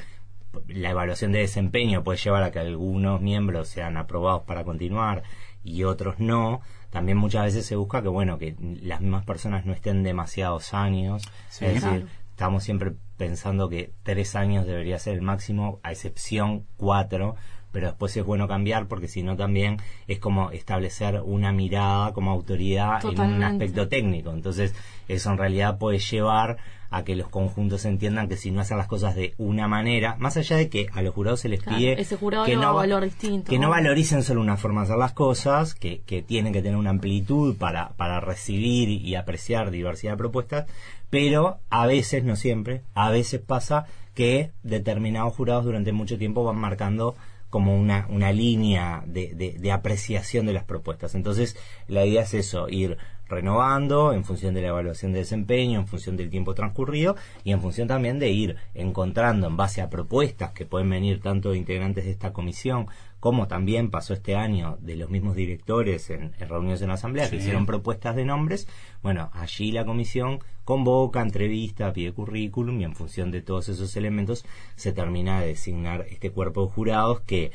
la 0.67 0.91
evaluación 0.91 1.31
de 1.31 1.39
desempeño 1.39 2.03
puede 2.03 2.17
llevar 2.17 2.43
a 2.43 2.51
que 2.51 2.59
algunos 2.59 3.21
miembros 3.21 3.67
sean 3.67 3.97
aprobados 3.97 4.43
para 4.43 4.63
continuar 4.63 5.23
y 5.63 5.83
otros 5.83 6.19
no, 6.19 6.61
también 6.91 7.17
muchas 7.17 7.45
veces 7.45 7.65
se 7.65 7.75
busca 7.75 8.01
que 8.01 8.07
bueno 8.07 8.37
que 8.37 8.55
las 8.81 9.01
mismas 9.01 9.25
personas 9.25 9.65
no 9.65 9.73
estén 9.73 10.03
demasiados 10.03 10.73
años, 10.73 11.23
Sí. 11.49 11.65
es 11.65 11.83
decir, 11.83 12.07
estamos 12.29 12.63
siempre 12.63 12.93
pensando 13.17 13.67
que 13.69 13.91
tres 14.03 14.35
años 14.35 14.65
debería 14.65 14.99
ser 14.99 15.15
el 15.15 15.21
máximo, 15.21 15.79
a 15.83 15.91
excepción 15.91 16.65
cuatro, 16.77 17.35
pero 17.75 17.87
después 17.87 18.15
es 18.15 18.23
bueno 18.25 18.47
cambiar 18.47 18.87
porque 18.87 19.09
si 19.09 19.21
no 19.21 19.35
también 19.35 19.75
es 20.07 20.19
como 20.19 20.51
establecer 20.51 21.21
una 21.25 21.51
mirada 21.51 22.13
como 22.13 22.31
autoridad 22.31 23.03
en 23.05 23.19
un 23.19 23.43
aspecto 23.43 23.89
técnico. 23.89 24.31
Entonces, 24.31 24.73
eso 25.09 25.29
en 25.29 25.37
realidad 25.37 25.77
puede 25.77 25.99
llevar 25.99 26.55
a 26.89 27.03
que 27.03 27.17
los 27.17 27.27
conjuntos 27.27 27.83
entiendan 27.83 28.29
que 28.29 28.37
si 28.37 28.51
no 28.51 28.61
hacen 28.61 28.77
las 28.77 28.87
cosas 28.87 29.13
de 29.15 29.33
una 29.37 29.67
manera, 29.67 30.15
más 30.19 30.37
allá 30.37 30.55
de 30.55 30.69
que 30.69 30.87
a 30.93 31.01
los 31.01 31.13
jurados 31.13 31.41
se 31.41 31.49
les 31.49 31.59
Claro, 31.61 31.77
pide 31.77 31.99
ese 31.99 32.15
jurado 32.15 32.45
que 32.45 32.55
va- 32.55 32.71
valor 32.71 33.03
distinto. 33.03 33.49
que 33.49 33.59
no 33.59 33.69
valoricen 33.69 34.23
solo 34.23 34.39
una 34.39 34.55
forma 34.55 34.81
de 34.81 34.85
hacer 34.85 34.97
las 34.97 35.11
cosas, 35.11 35.75
que, 35.75 35.99
que 36.05 36.21
tienen 36.21 36.53
que 36.53 36.61
tener 36.61 36.77
una 36.77 36.91
amplitud 36.91 37.57
para, 37.57 37.89
para 37.97 38.21
recibir 38.21 38.87
y 38.87 39.15
apreciar 39.15 39.71
diversidad 39.71 40.13
de 40.13 40.17
propuestas, 40.17 40.67
pero 41.09 41.57
a 41.69 41.85
veces, 41.87 42.23
no 42.23 42.37
siempre, 42.37 42.83
a 42.93 43.09
veces 43.09 43.41
pasa 43.41 43.85
que 44.13 44.51
determinados 44.63 45.33
jurados 45.33 45.65
durante 45.65 45.91
mucho 45.91 46.17
tiempo 46.17 46.45
van 46.45 46.55
marcando 46.57 47.15
como 47.55 47.73
una, 47.73 48.05
una 48.09 48.33
línea 48.33 49.01
de, 49.07 49.33
de- 49.33 49.53
de 49.57 49.71
apreciación 49.71 50.45
de 50.45 50.51
las 50.51 50.65
propuestas. 50.65 51.15
Entonces, 51.15 51.55
la 51.87 52.05
idea 52.05 52.23
es 52.23 52.33
eso, 52.33 52.67
ir 52.67 52.97
renovando 53.27 54.13
en 54.13 54.23
función 54.23 54.53
de 54.53 54.61
la 54.61 54.69
evaluación 54.69 55.13
de 55.13 55.19
desempeño, 55.19 55.79
en 55.79 55.87
función 55.87 56.17
del 56.17 56.29
tiempo 56.29 56.53
transcurrido 56.53 57.15
y 57.43 57.51
en 57.51 57.61
función 57.61 57.87
también 57.87 58.19
de 58.19 58.29
ir 58.29 58.55
encontrando 58.73 59.47
en 59.47 59.57
base 59.57 59.81
a 59.81 59.89
propuestas 59.89 60.51
que 60.51 60.65
pueden 60.65 60.89
venir 60.89 61.21
tanto 61.21 61.51
de 61.51 61.57
integrantes 61.57 62.05
de 62.05 62.11
esta 62.11 62.33
comisión 62.33 62.87
como 63.19 63.47
también 63.47 63.89
pasó 63.89 64.13
este 64.13 64.35
año 64.35 64.77
de 64.81 64.95
los 64.95 65.09
mismos 65.09 65.35
directores 65.35 66.11
en, 66.11 66.35
en 66.39 66.49
reuniones 66.49 66.81
en 66.83 66.89
la 66.89 66.93
asamblea 66.93 67.27
que 67.27 67.37
hicieron 67.37 67.65
propuestas 67.65 68.15
de 68.15 68.23
nombres, 68.23 68.67
bueno, 69.01 69.31
allí 69.33 69.71
la 69.71 69.83
comisión 69.83 70.39
convoca, 70.63 71.21
entrevista, 71.21 71.91
pide 71.91 72.11
currículum 72.11 72.79
y 72.81 72.83
en 72.83 72.95
función 72.95 73.31
de 73.31 73.41
todos 73.41 73.69
esos 73.69 73.95
elementos 73.97 74.45
se 74.75 74.93
termina 74.93 75.41
de 75.41 75.47
designar 75.47 76.05
este 76.09 76.29
cuerpo 76.29 76.65
de 76.65 76.71
jurados 76.73 77.21
que 77.21 77.51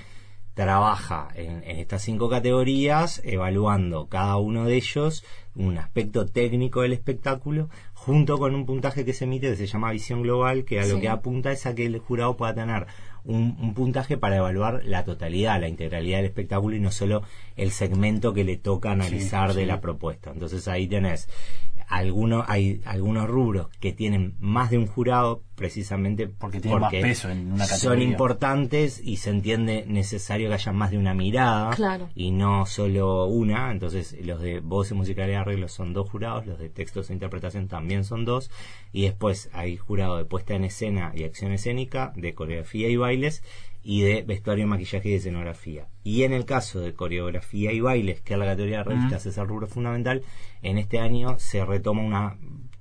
trabaja 0.60 1.28
en, 1.36 1.64
en 1.64 1.78
estas 1.78 2.02
cinco 2.02 2.28
categorías, 2.28 3.22
evaluando 3.24 4.08
cada 4.08 4.36
uno 4.36 4.66
de 4.66 4.76
ellos 4.76 5.24
un 5.54 5.78
aspecto 5.78 6.26
técnico 6.26 6.82
del 6.82 6.92
espectáculo, 6.92 7.70
junto 7.94 8.36
con 8.36 8.54
un 8.54 8.66
puntaje 8.66 9.06
que 9.06 9.14
se 9.14 9.24
emite 9.24 9.48
que 9.48 9.56
se 9.56 9.66
llama 9.66 9.90
visión 9.90 10.20
global, 10.20 10.66
que 10.66 10.78
a 10.78 10.86
lo 10.86 11.00
que 11.00 11.08
apunta 11.08 11.50
es 11.50 11.64
a 11.64 11.74
que 11.74 11.86
el 11.86 11.98
jurado 11.98 12.36
pueda 12.36 12.54
tener 12.54 12.86
un, 13.24 13.56
un 13.58 13.72
puntaje 13.72 14.18
para 14.18 14.36
evaluar 14.36 14.82
la 14.84 15.04
totalidad, 15.04 15.58
la 15.58 15.68
integralidad 15.68 16.18
del 16.18 16.26
espectáculo 16.26 16.76
y 16.76 16.80
no 16.80 16.90
solo 16.90 17.22
el 17.56 17.70
segmento 17.70 18.34
que 18.34 18.44
le 18.44 18.58
toca 18.58 18.92
analizar 18.92 19.54
de 19.54 19.62
sí. 19.62 19.66
la 19.66 19.80
propuesta. 19.80 20.30
Entonces 20.30 20.68
ahí 20.68 20.86
tenés 20.86 21.26
algunos, 21.90 22.44
hay 22.48 22.80
algunos 22.86 23.28
rubros 23.28 23.68
que 23.80 23.92
tienen 23.92 24.34
más 24.38 24.70
de 24.70 24.78
un 24.78 24.86
jurado 24.86 25.42
precisamente 25.56 26.26
Porque 26.28 26.60
tienen 26.60 26.80
más 26.80 26.90
peso 26.92 27.28
en 27.28 27.52
una 27.52 27.66
son 27.66 27.76
categoría. 27.76 28.04
importantes 28.08 29.00
y 29.04 29.16
se 29.16 29.28
entiende 29.30 29.84
necesario 29.86 30.48
que 30.48 30.54
haya 30.54 30.72
más 30.72 30.90
de 30.92 30.98
una 30.98 31.12
mirada 31.14 31.70
Claro. 31.74 32.08
y 32.14 32.30
no 32.30 32.64
solo 32.64 33.26
una. 33.26 33.70
Entonces, 33.72 34.16
los 34.24 34.40
de 34.40 34.60
voces 34.60 34.96
musicales 34.96 35.36
arreglos 35.36 35.72
son 35.72 35.92
dos 35.92 36.08
jurados, 36.08 36.46
los 36.46 36.58
de 36.58 36.70
textos 36.70 37.10
e 37.10 37.12
interpretación 37.12 37.68
también 37.68 38.04
son 38.04 38.24
dos, 38.24 38.50
y 38.92 39.02
después 39.02 39.50
hay 39.52 39.76
jurado 39.76 40.16
de 40.16 40.24
puesta 40.24 40.54
en 40.54 40.64
escena 40.64 41.12
y 41.14 41.24
acción 41.24 41.52
escénica, 41.52 42.12
de 42.16 42.32
coreografía 42.34 42.88
y 42.88 42.96
bailes, 42.96 43.42
y 43.82 44.02
de 44.02 44.22
vestuario, 44.22 44.66
maquillaje 44.66 45.10
y 45.10 45.14
escenografía. 45.14 45.88
Y 46.04 46.24
en 46.24 46.32
el 46.32 46.44
caso 46.44 46.80
de 46.80 46.94
coreografía 46.94 47.72
y 47.72 47.80
bailes, 47.80 48.20
que 48.20 48.34
es 48.34 48.38
la 48.38 48.46
categoría 48.46 48.78
de 48.78 48.84
revistas, 48.84 49.26
es 49.26 49.38
el 49.38 49.48
rubro 49.48 49.66
fundamental, 49.66 50.22
en 50.62 50.78
este 50.78 50.98
año 50.98 51.38
se 51.38 51.64
retoma 51.64 52.02
una 52.02 52.36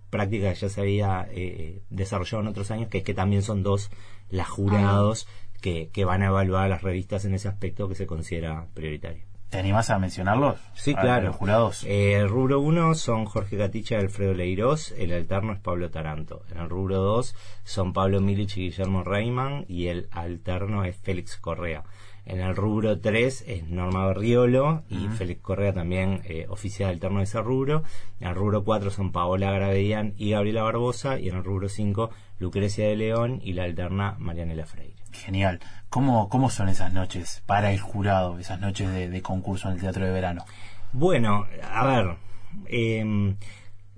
práctica 0.09 0.53
que 0.53 0.59
ya 0.59 0.69
se 0.69 0.81
había 0.81 1.27
eh, 1.31 1.81
desarrollado 1.89 2.41
en 2.41 2.47
otros 2.47 2.71
años, 2.71 2.89
que 2.89 2.99
es 2.99 3.03
que 3.03 3.13
también 3.13 3.43
son 3.43 3.63
dos 3.63 3.91
las 4.29 4.49
jurados 4.49 5.27
que, 5.61 5.89
que 5.91 6.05
van 6.05 6.23
a 6.23 6.27
evaluar 6.27 6.69
las 6.69 6.81
revistas 6.81 7.25
en 7.25 7.33
ese 7.33 7.47
aspecto 7.47 7.87
que 7.87 7.95
se 7.95 8.07
considera 8.07 8.67
prioritario. 8.73 9.28
¿Te 9.49 9.57
animás 9.57 9.89
a 9.89 9.97
mencionarlos? 9.97 10.59
Sí, 10.75 10.93
A 10.95 11.01
claro. 11.01 11.27
los 11.27 11.35
jurados. 11.35 11.83
Eh, 11.85 12.13
el 12.13 12.29
rubro 12.29 12.59
1 12.59 12.93
son 12.93 13.25
Jorge 13.25 13.57
Caticha 13.57 13.95
y 13.95 13.99
Alfredo 14.01 14.33
Leirós, 14.35 14.91
el 14.91 15.11
alterno 15.11 15.53
es 15.53 15.59
Pablo 15.59 15.89
Taranto. 15.89 16.43
En 16.51 16.59
el 16.59 16.69
rubro 16.69 16.97
2 16.97 17.35
son 17.63 17.91
Pablo 17.93 18.21
Milich 18.21 18.57
y 18.57 18.61
Guillermo 18.69 19.03
Reiman 19.03 19.65
y 19.67 19.87
el 19.87 20.07
alterno 20.11 20.83
es 20.83 20.95
Félix 20.97 21.37
Correa. 21.37 21.83
En 22.25 22.41
el 22.41 22.55
rubro 22.55 22.99
3 22.99 23.45
es 23.47 23.63
Norma 23.69 24.05
Berriolo 24.05 24.83
y 24.87 25.07
Félix 25.07 25.41
Correa 25.41 25.73
también 25.73 26.21
eh, 26.25 26.45
oficial 26.47 26.91
alterno 26.91 27.17
de 27.17 27.23
ese 27.23 27.41
rubro. 27.41 27.81
En 28.19 28.27
el 28.27 28.35
rubro 28.35 28.63
4 28.63 28.91
son 28.91 29.11
Paola 29.11 29.51
Gravedian 29.51 30.13
y 30.15 30.29
Gabriela 30.29 30.61
Barbosa 30.61 31.19
y 31.19 31.27
en 31.29 31.37
el 31.37 31.43
rubro 31.43 31.69
5 31.69 32.11
Lucrecia 32.37 32.87
de 32.87 32.95
León 32.95 33.39
y 33.43 33.53
la 33.53 33.63
alterna 33.63 34.15
Marianela 34.19 34.67
Freire. 34.67 34.93
Genial. 35.11 35.59
¿Cómo, 35.89 36.29
¿Cómo 36.29 36.49
son 36.49 36.69
esas 36.69 36.93
noches 36.93 37.41
para 37.45 37.71
el 37.71 37.79
jurado, 37.79 38.37
esas 38.39 38.59
noches 38.59 38.89
de, 38.91 39.09
de 39.09 39.21
concurso 39.21 39.67
en 39.69 39.75
el 39.75 39.81
teatro 39.81 40.05
de 40.05 40.11
verano? 40.11 40.45
Bueno, 40.93 41.45
a 41.71 41.85
ver, 41.85 42.15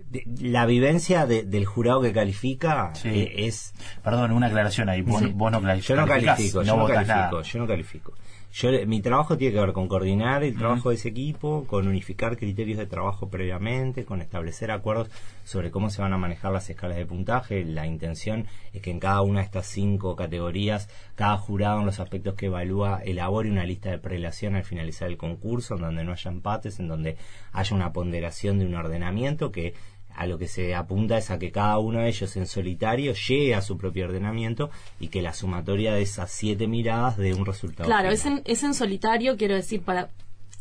de- 0.09 0.23
la 0.41 0.65
vivencia 0.65 1.25
de- 1.25 1.43
del 1.43 1.65
jurado 1.65 2.01
que 2.01 2.13
califica 2.13 2.91
Sí. 2.95 3.09
eh, 3.09 3.33
es... 3.47 3.73
Perdón, 4.03 4.31
una 4.31 4.47
aclaración 4.47 4.89
ahí. 4.89 5.01
Vos, 5.01 5.21
vos 5.33 5.51
no 5.51 5.61
cali- 5.61 5.81
Yo 5.81 5.95
no 5.95 6.05
calificás, 6.07 6.37
califico, 6.37 6.59
no 6.59 6.65
yo 6.65 6.77
no 6.77 6.87
califico, 6.87 7.41
yo 7.41 7.59
no 7.59 7.67
califico. 7.67 8.13
Yo, 8.53 8.69
mi 8.85 9.01
trabajo 9.01 9.37
tiene 9.37 9.53
que 9.53 9.61
ver 9.61 9.71
con 9.71 9.87
coordinar 9.87 10.43
el 10.43 10.57
trabajo 10.57 10.89
de 10.89 10.95
ese 10.95 11.07
equipo, 11.07 11.63
con 11.67 11.87
unificar 11.87 12.35
criterios 12.35 12.77
de 12.77 12.85
trabajo 12.85 13.29
previamente, 13.29 14.03
con 14.03 14.21
establecer 14.21 14.71
acuerdos 14.71 15.09
sobre 15.45 15.71
cómo 15.71 15.89
se 15.89 16.01
van 16.01 16.11
a 16.11 16.17
manejar 16.17 16.51
las 16.51 16.69
escalas 16.69 16.97
de 16.97 17.05
puntaje. 17.05 17.63
La 17.63 17.87
intención 17.87 18.47
es 18.73 18.81
que 18.81 18.91
en 18.91 18.99
cada 18.99 19.21
una 19.21 19.39
de 19.39 19.45
estas 19.45 19.67
cinco 19.67 20.17
categorías, 20.17 20.89
cada 21.15 21.37
jurado 21.37 21.79
en 21.79 21.85
los 21.85 22.01
aspectos 22.01 22.33
que 22.33 22.47
evalúa 22.47 23.01
elabore 23.05 23.49
una 23.49 23.63
lista 23.63 23.89
de 23.89 23.99
prelación 23.99 24.55
al 24.55 24.65
finalizar 24.65 25.07
el 25.07 25.15
concurso, 25.15 25.75
en 25.75 25.81
donde 25.81 26.03
no 26.03 26.11
haya 26.11 26.29
empates, 26.29 26.77
en 26.81 26.89
donde 26.89 27.15
haya 27.53 27.73
una 27.73 27.93
ponderación 27.93 28.59
de 28.59 28.65
un 28.65 28.75
ordenamiento 28.75 29.53
que 29.53 29.75
a 30.15 30.25
lo 30.27 30.37
que 30.37 30.47
se 30.47 30.75
apunta 30.75 31.17
es 31.17 31.31
a 31.31 31.39
que 31.39 31.51
cada 31.51 31.77
uno 31.79 31.99
de 31.99 32.07
ellos 32.09 32.35
en 32.37 32.47
solitario 32.47 33.13
llegue 33.13 33.55
a 33.55 33.61
su 33.61 33.77
propio 33.77 34.05
ordenamiento 34.05 34.69
y 34.99 35.07
que 35.07 35.21
la 35.21 35.33
sumatoria 35.33 35.93
de 35.93 36.01
esas 36.01 36.31
siete 36.31 36.67
miradas 36.67 37.17
dé 37.17 37.33
un 37.33 37.45
resultado. 37.45 37.87
Claro, 37.87 38.09
es 38.09 38.25
en, 38.25 38.41
es 38.45 38.63
en 38.63 38.73
solitario, 38.73 39.37
quiero 39.37 39.55
decir, 39.55 39.81
para 39.81 40.09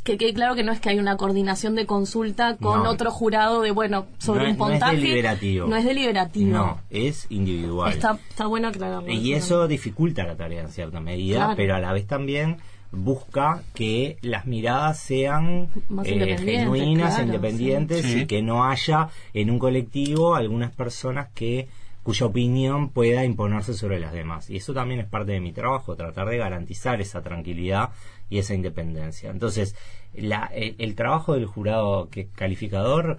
que 0.02 0.16
quede 0.16 0.32
claro 0.32 0.54
que 0.54 0.64
no 0.64 0.72
es 0.72 0.80
que 0.80 0.88
hay 0.88 0.98
una 0.98 1.18
coordinación 1.18 1.74
de 1.74 1.84
consulta 1.84 2.56
con 2.56 2.84
No. 2.84 2.90
otro 2.90 3.10
jurado 3.10 3.60
de, 3.60 3.70
bueno, 3.70 4.06
sobre 4.18 4.44
No 4.44 4.50
un 4.52 4.56
no 4.58 4.64
es 4.64 4.70
puntaje. 4.72 4.96
deliberativo. 4.96 5.66
No 5.66 5.76
es 5.76 5.84
deliberativo. 5.84 6.50
No, 6.56 6.80
es 6.88 7.26
individual. 7.28 7.92
Está, 7.92 8.18
está 8.30 8.46
bueno 8.46 8.68
aclararlo. 8.68 9.10
y 9.12 9.34
eso 9.34 9.68
dificulta 9.68 10.24
la 10.24 10.36
tarea 10.36 10.62
en 10.62 10.70
cierta 10.70 11.00
medida, 11.00 11.38
Claro. 11.40 11.54
pero 11.56 11.74
a 11.74 11.80
la 11.80 11.92
vez 11.92 12.06
también 12.06 12.56
busca 12.92 13.62
que 13.74 14.16
las 14.22 14.46
miradas 14.46 14.98
sean 14.98 15.68
Más 15.88 16.06
eh, 16.06 16.12
independientes, 16.12 16.58
genuinas, 16.60 17.08
claro, 17.14 17.26
independientes 17.26 18.06
sí. 18.06 18.20
y 18.20 18.26
que 18.26 18.42
no 18.42 18.64
haya 18.64 19.08
en 19.34 19.50
un 19.50 19.58
colectivo 19.58 20.34
algunas 20.34 20.70
personas 20.72 21.28
que 21.34 21.68
cuya 22.02 22.26
opinión 22.26 22.88
pueda 22.88 23.24
imponerse 23.24 23.74
sobre 23.74 24.00
las 24.00 24.12
demás. 24.12 24.48
Y 24.50 24.56
eso 24.56 24.72
también 24.72 25.00
es 25.00 25.06
parte 25.06 25.32
de 25.32 25.40
mi 25.40 25.52
trabajo, 25.52 25.96
tratar 25.96 26.28
de 26.28 26.38
garantizar 26.38 27.00
esa 27.00 27.22
tranquilidad 27.22 27.90
y 28.30 28.38
esa 28.38 28.54
independencia. 28.54 29.30
Entonces, 29.30 29.76
la- 30.14 30.50
el, 30.54 30.74
el 30.78 30.94
trabajo 30.94 31.34
del 31.34 31.46
jurado 31.46 32.08
que 32.08 32.26
calificador 32.26 33.18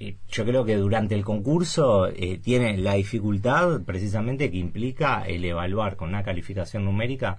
eh, 0.00 0.16
yo 0.30 0.44
creo 0.44 0.66
que 0.66 0.76
durante 0.76 1.14
el 1.14 1.24
concurso 1.24 2.08
eh, 2.08 2.38
tiene 2.44 2.76
la 2.76 2.94
dificultad 2.94 3.80
precisamente 3.86 4.50
que 4.50 4.58
implica 4.58 5.22
el 5.26 5.42
evaluar 5.46 5.96
con 5.96 6.10
una 6.10 6.22
calificación 6.22 6.84
numérica 6.84 7.38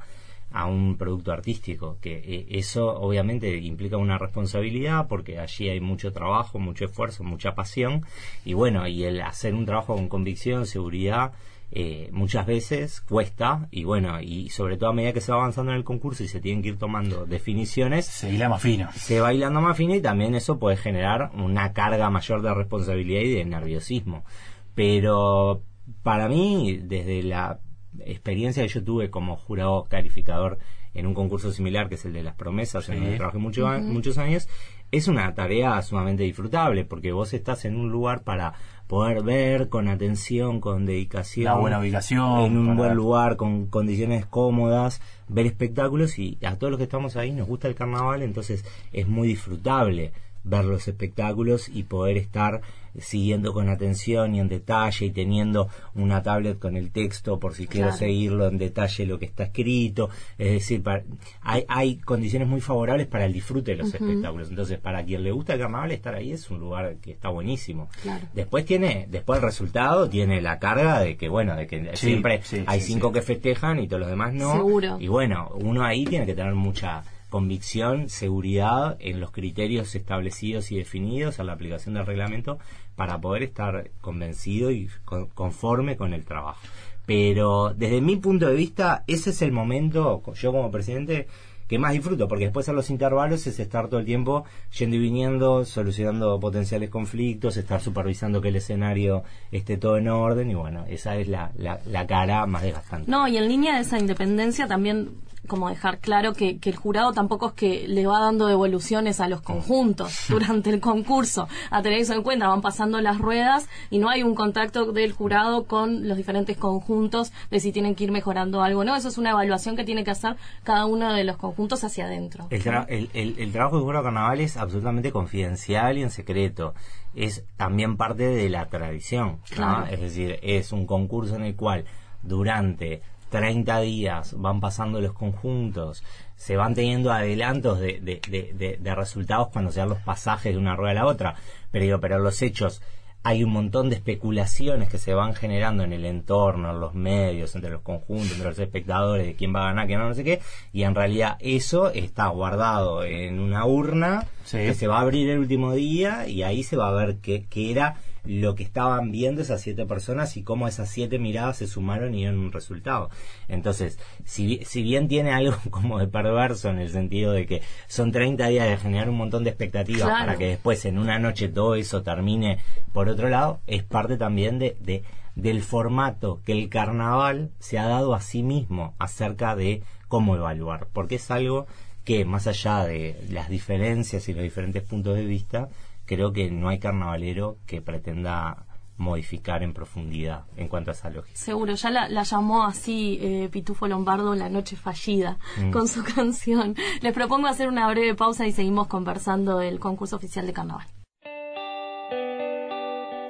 a 0.52 0.66
un 0.66 0.98
producto 0.98 1.32
artístico, 1.32 1.98
que 2.02 2.18
eh, 2.18 2.48
eso 2.50 3.00
obviamente 3.00 3.56
implica 3.58 3.98
una 3.98 4.18
responsabilidad 4.18 5.08
porque 5.08 5.40
allí 5.40 5.70
hay 5.70 5.80
mucho 5.80 6.12
trabajo, 6.12 6.60
mucho 6.60 6.86
esfuerzo, 6.86 7.24
mucha 7.24 7.54
pasión 7.54 8.06
y 8.46 8.54
bueno, 8.54 8.88
y 8.88 9.04
el 9.04 9.22
hacer 9.22 9.54
un 9.54 9.66
trabajo 9.66 9.96
con 9.96 10.10
convicción, 10.10 10.66
seguridad, 10.66 11.34
eh, 11.72 12.10
muchas 12.12 12.48
veces 12.48 13.00
cuesta 13.02 13.68
y 13.70 13.84
bueno, 13.84 14.20
y 14.22 14.50
sobre 14.50 14.78
todo 14.78 14.90
a 14.90 14.94
medida 14.94 15.14
que 15.14 15.22
se 15.22 15.32
va 15.32 15.38
avanzando 15.38 15.72
en 15.72 15.78
el 15.78 15.84
concurso 15.84 16.24
y 16.24 16.28
se 16.28 16.40
tienen 16.40 16.64
que 16.64 16.70
ir 16.70 16.80
tomando 16.80 17.28
definiciones, 17.28 18.08
Se 18.08 18.34
hila 18.34 18.50
más 18.50 18.62
fino. 18.62 18.90
se 18.94 19.22
va 19.22 19.34
hilando 19.34 19.62
más 19.62 19.78
fino 19.78 19.94
y 19.94 20.02
también 20.02 20.34
eso 20.34 20.58
puede 20.58 20.78
generar 20.78 21.30
una 21.36 21.74
carga 21.74 22.10
mayor 22.10 22.42
de 22.42 22.54
responsabilidad 22.56 23.22
y 23.22 23.34
de 23.34 23.46
nerviosismo. 23.46 24.26
Pero 24.74 25.62
para 26.02 26.28
mí, 26.28 26.80
desde 26.82 27.22
la 27.22 27.60
experiencia 28.06 28.64
que 28.64 28.70
yo 28.70 28.84
tuve 28.84 29.10
como 29.10 29.36
jurado 29.36 29.86
calificador 29.90 30.60
en 30.94 31.06
un 31.06 31.14
concurso 31.14 31.52
similar, 31.52 31.88
que 31.90 31.96
es 31.96 32.06
el 32.06 32.14
de 32.14 32.24
las 32.24 32.36
promesas, 32.36 32.90
en 32.90 32.96
Sí. 32.96 33.02
donde 33.02 33.18
trabajé 33.18 33.38
mucho 33.38 33.68
muchos 33.82 34.18
años, 34.18 34.48
es 34.92 35.08
una 35.08 35.34
tarea 35.36 35.80
sumamente 35.84 36.24
disfrutable, 36.24 36.84
porque 36.84 37.12
vos 37.12 37.34
estás 37.34 37.66
en 37.66 37.76
un 37.76 37.92
lugar 37.92 38.24
para 38.24 38.54
poder 38.88 39.22
ver 39.22 39.70
con 39.70 39.88
atención, 39.88 40.60
con 40.60 40.88
dedicación, 40.88 41.46
La 41.46 41.54
buena 41.56 41.80
ubicación, 41.80 42.40
en 42.42 42.58
un 42.58 42.76
buen 42.76 42.96
lugar, 42.96 43.36
con 43.36 43.68
condiciones 43.68 44.26
cómodas, 44.26 45.00
ver 45.28 45.46
espectáculos 45.46 46.18
y 46.18 46.40
a 46.44 46.56
todos 46.56 46.72
los 46.72 46.80
que 46.80 46.86
estamos 46.86 47.16
ahí 47.16 47.32
nos 47.32 47.48
gusta 47.48 47.68
el 47.68 47.76
carnaval, 47.76 48.24
entonces 48.24 48.66
es 48.92 49.08
muy 49.08 49.28
disfrutable 49.28 50.12
ver 50.44 50.66
los 50.66 50.88
espectáculos 50.88 51.70
y 51.70 51.84
poder 51.84 52.18
estar 52.18 52.62
siguiendo 53.00 53.54
con 53.54 53.70
atención 53.70 54.36
y 54.36 54.40
en 54.40 54.48
detalle 54.50 55.06
y 55.08 55.12
teniendo 55.12 55.70
una 55.96 56.22
tablet 56.24 56.58
con 56.60 56.76
el 56.76 56.92
texto 56.92 57.40
por 57.40 57.54
si 57.54 57.68
quiero 57.68 57.88
Claro. 57.88 58.00
seguirlo 58.00 58.48
en 58.48 58.58
detalle 58.58 59.06
lo 59.06 59.20
que 59.20 59.26
está 59.26 59.44
escrito 59.44 60.10
es 60.38 60.52
decir 60.54 60.82
para- 60.84 61.04
hay, 61.42 61.66
hay 61.68 61.98
condiciones 61.98 62.48
muy 62.48 62.62
favorables 62.62 63.08
para 63.08 63.26
el 63.26 63.34
disfrute 63.34 63.72
de 63.72 63.78
los 63.78 63.94
espectáculos 63.94 64.50
entonces 64.50 64.80
para 64.80 65.04
quien 65.04 65.24
le 65.24 65.32
gusta 65.32 65.54
el 65.54 65.60
carnaval 65.60 65.92
estar 65.92 66.16
ahí 66.16 66.32
es 66.32 66.50
un 66.50 66.60
lugar 66.60 66.96
que 67.02 67.12
está 67.12 67.30
buenísimo 67.30 67.90
Claro. 68.02 68.26
después 68.34 68.66
tiene 68.66 69.08
después 69.10 69.38
el 69.40 69.46
resultado 69.46 70.10
tiene 70.10 70.42
la 70.42 70.60
carga 70.60 71.00
de 71.00 71.18
que 71.18 71.30
bueno 71.30 71.56
de 71.56 71.68
que 71.68 71.80
Sí, 71.96 72.08
siempre 72.08 72.42
sí, 72.44 72.64
hay 72.68 72.82
sí, 72.82 72.94
cinco 72.94 73.08
sí. 73.10 73.14
que 73.16 73.22
festejan 73.22 73.80
y 73.80 73.88
todos 73.88 74.02
los 74.02 74.10
demás 74.10 74.34
no 74.34 74.54
Seguro. 74.54 74.98
y 75.00 75.08
bueno 75.08 75.50
uno 75.62 75.84
ahí 75.84 76.06
tiene 76.06 76.26
que 76.26 76.34
tener 76.36 76.54
mucha 76.56 77.04
convicción, 77.30 78.10
seguridad 78.10 78.98
en 79.00 79.20
los 79.20 79.32
criterios 79.32 79.96
establecidos 79.96 80.72
y 80.72 80.78
definidos 80.78 81.40
a 81.40 81.44
la 81.44 81.54
aplicación 81.54 81.96
del 81.96 82.06
reglamento 82.06 82.58
para 82.96 83.20
poder 83.22 83.44
estar 83.44 83.90
convencido 84.02 84.72
y 84.72 84.90
con- 85.06 85.28
conforme 85.28 85.96
con 85.96 86.14
el 86.14 86.26
trabajo. 86.26 86.60
Pero 87.06 87.74
desde 87.76 88.02
mi 88.02 88.18
punto 88.18 88.48
de 88.48 88.56
vista, 88.56 89.04
ese 89.08 89.32
es 89.32 89.42
el 89.42 89.52
momento, 89.52 90.22
yo 90.36 90.52
como 90.52 90.70
presidente, 90.70 91.28
que 91.68 91.78
más 91.80 91.94
disfruto, 91.94 92.28
porque 92.28 92.46
después 92.46 92.68
a 92.68 92.74
los 92.74 92.90
intervalos 92.90 93.46
es 93.46 93.60
estar 93.60 93.90
todo 93.90 94.00
el 94.00 94.06
tiempo 94.06 94.44
yendo 94.78 94.96
y 94.96 95.00
viniendo, 95.00 95.66
solucionando 95.66 96.40
potenciales 96.40 96.90
conflictos, 96.90 97.58
estar 97.58 97.80
supervisando 97.80 98.42
que 98.42 98.50
el 98.50 98.56
escenario 98.56 99.24
esté 99.52 99.78
todo 99.78 99.98
en 99.98 100.08
orden 100.08 100.50
y 100.50 100.56
bueno, 100.56 100.86
esa 100.88 101.16
es 101.18 101.28
la, 101.28 101.52
la, 101.58 101.80
la 101.86 102.08
cara 102.08 102.46
más 102.48 102.64
desgastante. 102.64 103.10
No, 103.10 103.28
y 103.28 103.38
en 103.38 103.48
línea 103.48 103.76
de 103.76 103.82
esa 103.82 104.00
independencia 104.00 104.68
también 104.68 105.12
como 105.48 105.70
dejar 105.70 106.00
claro 106.00 106.34
que, 106.34 106.58
que 106.60 106.70
el 106.70 106.76
jurado 106.76 107.14
tampoco 107.14 107.48
es 107.48 107.54
que 107.54 107.88
le 107.88 108.06
va 108.06 108.20
dando 108.20 108.48
devoluciones 108.48 109.20
a 109.20 109.28
los 109.28 109.42
conjuntos 109.42 110.26
durante 110.30 110.70
el 110.70 110.80
concurso. 110.80 111.48
A 111.72 111.82
tener 111.82 112.00
eso 112.00 112.14
en 112.14 112.22
cuenta, 112.24 112.48
van 112.48 112.62
pasando 112.62 113.02
las 113.02 113.18
ruedas 113.18 113.68
y 113.90 114.00
no 114.00 114.10
hay 114.10 114.24
un 114.24 114.36
contacto 114.36 114.92
del 114.92 115.12
jurado 115.14 115.66
con 115.66 116.08
los 116.08 116.18
diferentes 116.18 116.58
conjuntos 116.58 117.32
de 117.50 117.60
si 117.60 117.72
tienen 117.72 117.96
que 117.96 118.04
ir 118.04 118.12
mejorando 118.12 118.62
algo. 118.62 118.84
No, 118.84 118.96
eso 118.96 119.08
es 119.08 119.18
una 119.18 119.32
evaluación 119.32 119.76
que 119.76 119.84
tiene 119.84 120.04
que 120.04 120.12
hacer 120.12 120.36
cada 120.64 120.86
uno 120.86 121.14
de 121.14 121.24
los 121.24 121.38
conjuntos 121.38 121.84
hacia 121.84 122.06
adentro. 122.06 122.48
El, 122.50 122.64
tra- 122.64 122.86
el, 122.90 123.10
el- 123.14 123.40
el 123.40 123.52
trabajo 123.52 123.78
de 123.78 123.84
jurado 123.84 124.04
carnaval 124.06 124.40
es 124.42 124.58
absolutamente 124.58 125.12
confidencial 125.12 125.98
y 125.98 126.04
en 126.04 126.10
secreto. 126.12 126.74
Es 127.16 127.44
también 127.58 127.98
parte 127.98 128.24
de 128.28 128.50
la 128.50 128.68
tradición. 128.68 129.28
¿no? 129.30 129.40
Claro. 129.50 129.86
Es 129.90 130.00
decir, 130.00 130.38
es 130.44 130.72
un 130.72 130.86
concurso 130.86 131.36
en 131.36 131.44
el 131.44 131.56
cual 131.56 131.86
durante 132.24 133.02
30 133.30 133.80
días 133.82 134.36
van 134.38 134.60
pasando 134.60 135.00
los 135.02 135.14
conjuntos, 135.14 136.04
se 136.36 136.58
van 136.58 136.74
teniendo 136.74 137.12
adelantos 137.12 137.80
de, 137.80 138.00
de- 138.00 138.22
de- 138.30 138.54
de- 138.54 138.78
de 138.80 138.96
resultados 138.96 139.50
cuando 139.50 139.72
se 139.72 139.80
dan 139.80 139.90
los 139.90 140.00
pasajes 140.00 140.54
de 140.54 140.60
una 140.60 140.76
rueda 140.76 140.92
a 140.92 140.96
la 140.96 141.06
otra. 141.06 141.36
Pero 141.72 141.86
digo, 141.86 142.00
pero 142.00 142.20
los 142.20 142.42
hechos 142.42 142.82
hay 143.22 143.44
un 143.44 143.52
montón 143.52 143.90
de 143.90 143.98
especulaciones 143.98 144.88
que 144.88 144.98
se 144.98 145.14
van 145.14 145.36
generando 145.36 145.84
en 145.84 145.92
el 145.92 146.06
entorno, 146.06 146.72
en 146.72 146.80
los 146.80 146.94
medios, 146.94 147.54
entre 147.54 147.70
los 147.70 147.82
conjuntos, 147.82 148.32
entre 148.32 148.48
los 148.48 148.60
espectadores, 148.60 149.26
de 149.28 149.36
quién 149.36 149.54
va 149.54 149.64
a 149.64 149.66
ganar, 149.66 149.88
quién 149.88 150.00
no, 150.00 150.08
no 150.08 150.16
sé 150.16 150.24
qué, 150.24 150.40
y 150.72 150.84
en 150.84 150.96
realidad 150.96 151.36
eso 151.42 151.90
está 151.92 152.28
guardado 152.28 153.04
en 153.04 153.42
una 153.42 153.66
urna 153.66 154.26
que 154.68 154.74
se 154.74 154.88
va 154.88 155.00
a 155.00 155.02
abrir 155.02 155.30
el 155.30 155.40
último 155.40 155.74
día 155.74 156.28
y 156.30 156.44
ahí 156.44 156.64
se 156.64 156.78
va 156.78 156.88
a 156.88 156.92
ver 156.94 157.18
qué, 157.18 157.46
qué 157.50 157.72
era 157.72 157.96
lo 158.30 158.54
que 158.54 158.62
estaban 158.62 159.12
viendo 159.12 159.42
esas 159.42 159.60
siete 159.60 159.88
personas 159.88 160.38
y 160.38 160.44
cómo 160.44 160.68
esas 160.68 160.88
siete 160.88 161.18
miradas 161.18 161.58
se 161.58 161.68
sumaron 161.68 162.14
y 162.14 162.20
dieron 162.20 162.38
un 162.38 162.52
resultado. 162.52 163.10
Entonces, 163.48 163.98
si, 164.24 164.64
si 164.66 164.84
bien 164.84 165.08
tiene 165.08 165.32
algo 165.32 165.58
como 165.72 165.98
de 165.98 166.08
perverso 166.08 166.70
en 166.70 166.78
el 166.78 166.92
sentido 166.92 167.32
de 167.32 167.48
que 167.48 167.64
son 167.88 168.12
30 168.12 168.48
días 168.50 168.70
de 168.70 168.78
generar 168.78 169.10
un 169.10 169.18
montón 169.18 169.44
de 169.44 169.50
expectativas 169.50 170.08
para 170.08 170.38
que 170.38 170.46
después 170.46 170.86
en 170.86 171.00
una 171.00 171.18
noche 171.18 171.50
todo 171.50 171.74
eso 171.74 172.04
termine 172.04 172.60
por 172.94 173.10
otro 173.10 173.30
lado, 173.30 173.62
es 173.66 173.84
parte 173.84 174.16
también 174.18 174.60
de, 174.60 174.78
de 174.80 175.04
del 175.36 175.64
formato 175.64 176.42
que 176.46 176.52
el 176.52 176.70
carnaval 176.70 177.50
se 177.60 177.80
ha 177.80 177.88
dado 177.88 178.14
a 178.14 178.22
sí 178.22 178.44
mismo 178.44 178.94
acerca 179.00 179.56
de 179.56 179.82
cómo 180.08 180.36
evaluar, 180.36 180.88
porque 180.94 181.16
es 181.16 181.32
algo 181.32 181.66
que 182.04 182.26
más 182.26 182.48
allá 182.48 182.86
de 182.86 183.16
las 183.30 183.50
diferencias 183.50 184.28
y 184.30 184.34
los 184.34 184.44
diferentes 184.44 184.84
puntos 184.84 185.16
de 185.16 185.26
vista, 185.26 185.70
creo 186.10 186.34
que 186.34 186.50
no 186.50 186.70
hay 186.70 186.80
carnavalero 186.80 187.60
que 187.68 187.84
pretenda 187.84 188.66
modificar 188.98 189.62
en 189.62 189.76
profundidad 189.76 190.46
en 190.58 190.68
cuanto 190.68 190.90
a 190.90 190.94
esa 190.94 191.12
lógica. 191.12 191.38
Seguro, 191.38 191.76
ya 191.76 191.92
la, 191.92 192.24
llamó 192.24 192.64
así 192.64 193.20
eh, 193.22 193.48
Pitufo 193.52 193.88
Lombardo 193.88 194.34
La 194.34 194.50
Noche 194.50 194.76
Fallida 194.76 195.38
mm. 195.62 195.70
con 195.70 195.88
su 195.88 196.04
canción. 196.16 196.76
Les 197.02 197.14
propongo 197.14 197.48
hacer 197.48 197.68
una 197.68 197.88
breve 197.88 198.16
pausa 198.16 198.48
y 198.48 198.52
seguimos 198.52 198.88
conversando 198.88 199.60
del 199.60 199.80
concurso 199.80 200.16
oficial 200.16 200.48
de 200.48 200.54
carnaval. 200.54 200.88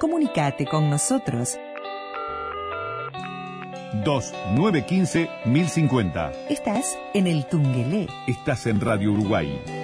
Comunicate 0.00 0.64
con 0.64 0.88
nosotros 0.88 1.58
2915 4.06 5.28
1050. 5.44 6.32
Estás 6.48 6.98
en 7.12 7.26
el 7.26 7.46
Tungelé. 7.46 8.08
Estás 8.26 8.66
en 8.66 8.80
Radio 8.80 9.12
Uruguay. 9.12 9.79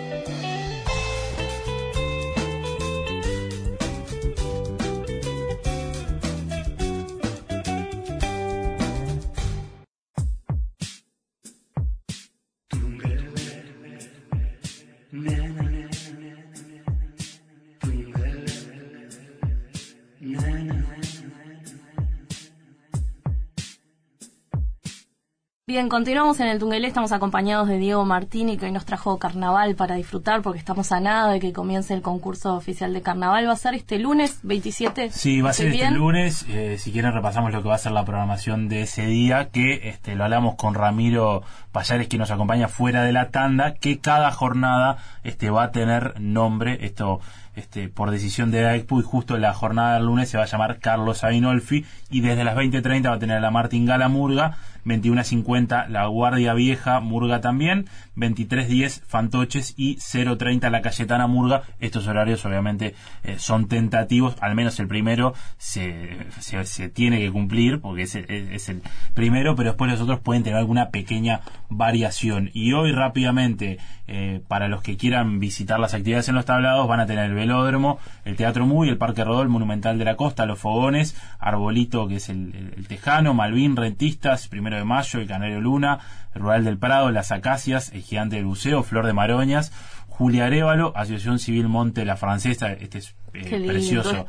Bien, 25.76 25.90
continuamos 25.90 26.40
en 26.40 26.46
el 26.46 26.58
Tungelé, 26.58 26.88
estamos 26.88 27.12
acompañados 27.12 27.68
de 27.68 27.76
Diego 27.76 28.02
Martini, 28.06 28.56
que 28.56 28.64
hoy 28.64 28.72
nos 28.72 28.86
trajo 28.86 29.18
carnaval 29.18 29.74
para 29.74 29.96
disfrutar, 29.96 30.40
porque 30.40 30.58
estamos 30.58 30.90
a 30.90 31.00
nada 31.00 31.30
de 31.30 31.38
que 31.38 31.52
comience 31.52 31.92
el 31.92 32.00
concurso 32.00 32.54
oficial 32.54 32.94
de 32.94 33.02
carnaval. 33.02 33.46
¿Va 33.46 33.52
a 33.52 33.56
ser 33.56 33.74
este 33.74 33.98
lunes 33.98 34.38
27? 34.42 35.10
Sí, 35.10 35.42
va 35.42 35.50
a 35.50 35.52
ser 35.52 35.66
este 35.66 35.90
lunes. 35.90 36.46
Eh, 36.48 36.78
si 36.78 36.92
quieren 36.92 37.12
repasamos 37.12 37.52
lo 37.52 37.60
que 37.60 37.68
va 37.68 37.74
a 37.74 37.78
ser 37.78 37.92
la 37.92 38.06
programación 38.06 38.70
de 38.70 38.80
ese 38.80 39.04
día, 39.04 39.50
que 39.50 39.90
este, 39.90 40.14
lo 40.14 40.24
hablamos 40.24 40.54
con 40.54 40.72
Ramiro 40.72 41.42
Payares, 41.72 42.08
que 42.08 42.16
nos 42.16 42.30
acompaña 42.30 42.68
fuera 42.68 43.02
de 43.02 43.12
la 43.12 43.28
tanda, 43.28 43.74
que 43.74 43.98
cada 43.98 44.32
jornada 44.32 44.96
este, 45.24 45.50
va 45.50 45.64
a 45.64 45.72
tener 45.72 46.18
nombre. 46.18 46.86
Esto 46.86 47.20
este, 47.54 47.90
por 47.90 48.10
decisión 48.10 48.50
de 48.50 48.66
AECPU 48.66 49.00
y 49.00 49.02
justo 49.02 49.36
la 49.36 49.52
jornada 49.52 49.94
del 49.94 50.06
lunes 50.06 50.30
se 50.30 50.38
va 50.38 50.44
a 50.44 50.46
llamar 50.46 50.78
Carlos 50.78 51.24
Ainolfi 51.24 51.84
y 52.10 52.20
desde 52.20 52.44
las 52.44 52.54
20.30 52.54 53.08
va 53.08 53.14
a 53.14 53.18
tener 53.18 53.40
la 53.40 53.50
Martingala 53.50 54.08
Murga 54.08 54.56
21.50 54.86 55.88
La 55.88 56.06
Guardia 56.06 56.54
Vieja, 56.54 57.00
Murga 57.00 57.40
también, 57.40 57.86
23.10 58.16 59.02
Fantoches 59.02 59.74
y 59.76 59.96
0.30 59.96 60.70
La 60.70 60.80
Cayetana 60.80 61.26
Murga. 61.26 61.62
Estos 61.80 62.06
horarios 62.06 62.44
obviamente 62.46 62.94
eh, 63.24 63.36
son 63.38 63.68
tentativos, 63.68 64.36
al 64.40 64.54
menos 64.54 64.78
el 64.80 64.88
primero 64.88 65.34
se, 65.58 66.26
se, 66.40 66.88
tiene 66.88 67.18
que 67.18 67.32
cumplir 67.32 67.80
porque 67.80 68.02
es, 68.02 68.14
es, 68.14 68.68
el 68.68 68.82
primero, 69.12 69.56
pero 69.56 69.70
después 69.70 69.90
los 69.90 70.00
otros 70.00 70.20
pueden 70.20 70.44
tener 70.44 70.58
alguna 70.58 70.90
pequeña 70.90 71.40
variación. 71.68 72.50
Y 72.54 72.72
hoy 72.72 72.92
rápidamente, 72.92 73.78
eh, 74.08 74.40
para 74.46 74.68
los 74.68 74.82
que 74.82 74.96
quieran 74.96 75.40
visitar 75.40 75.80
las 75.80 75.94
actividades 75.94 76.28
en 76.28 76.36
los 76.36 76.44
tablados, 76.44 76.86
van 76.86 77.00
a 77.00 77.06
tener 77.06 77.26
el 77.26 77.34
velódromo, 77.34 77.98
el 78.24 78.36
Teatro 78.36 78.66
Muy, 78.66 78.88
el 78.88 78.98
Parque 78.98 79.24
Rodó, 79.24 79.42
el 79.42 79.48
Monumental 79.48 79.98
de 79.98 80.04
la 80.04 80.16
Costa, 80.16 80.46
los 80.46 80.58
fogones, 80.58 81.16
Arbolito, 81.38 82.06
que 82.06 82.16
es 82.16 82.28
el, 82.28 82.72
el 82.76 82.86
Tejano, 82.86 83.34
Malvin, 83.34 83.76
Rentistas, 83.76 84.48
primero 84.48 84.76
de 84.76 84.84
Mayo, 84.84 85.20
el 85.20 85.26
Canario 85.26 85.60
Luna, 85.60 85.98
el 86.34 86.42
Rural 86.42 86.64
del 86.64 86.78
Prado, 86.78 87.10
las 87.10 87.32
Acacias, 87.32 87.92
el 87.92 88.02
Gigante 88.02 88.36
del 88.36 88.44
Buceo, 88.44 88.82
Flor 88.82 89.06
de 89.06 89.12
Maroñas, 89.12 89.72
Julia 90.08 90.46
Arevalo, 90.46 90.92
Asociación 90.96 91.38
Civil 91.38 91.68
Monte 91.68 92.06
la 92.06 92.16
Francesa, 92.16 92.72
este 92.72 92.98
es 92.98 93.14
eh, 93.34 93.64
precioso, 93.66 94.26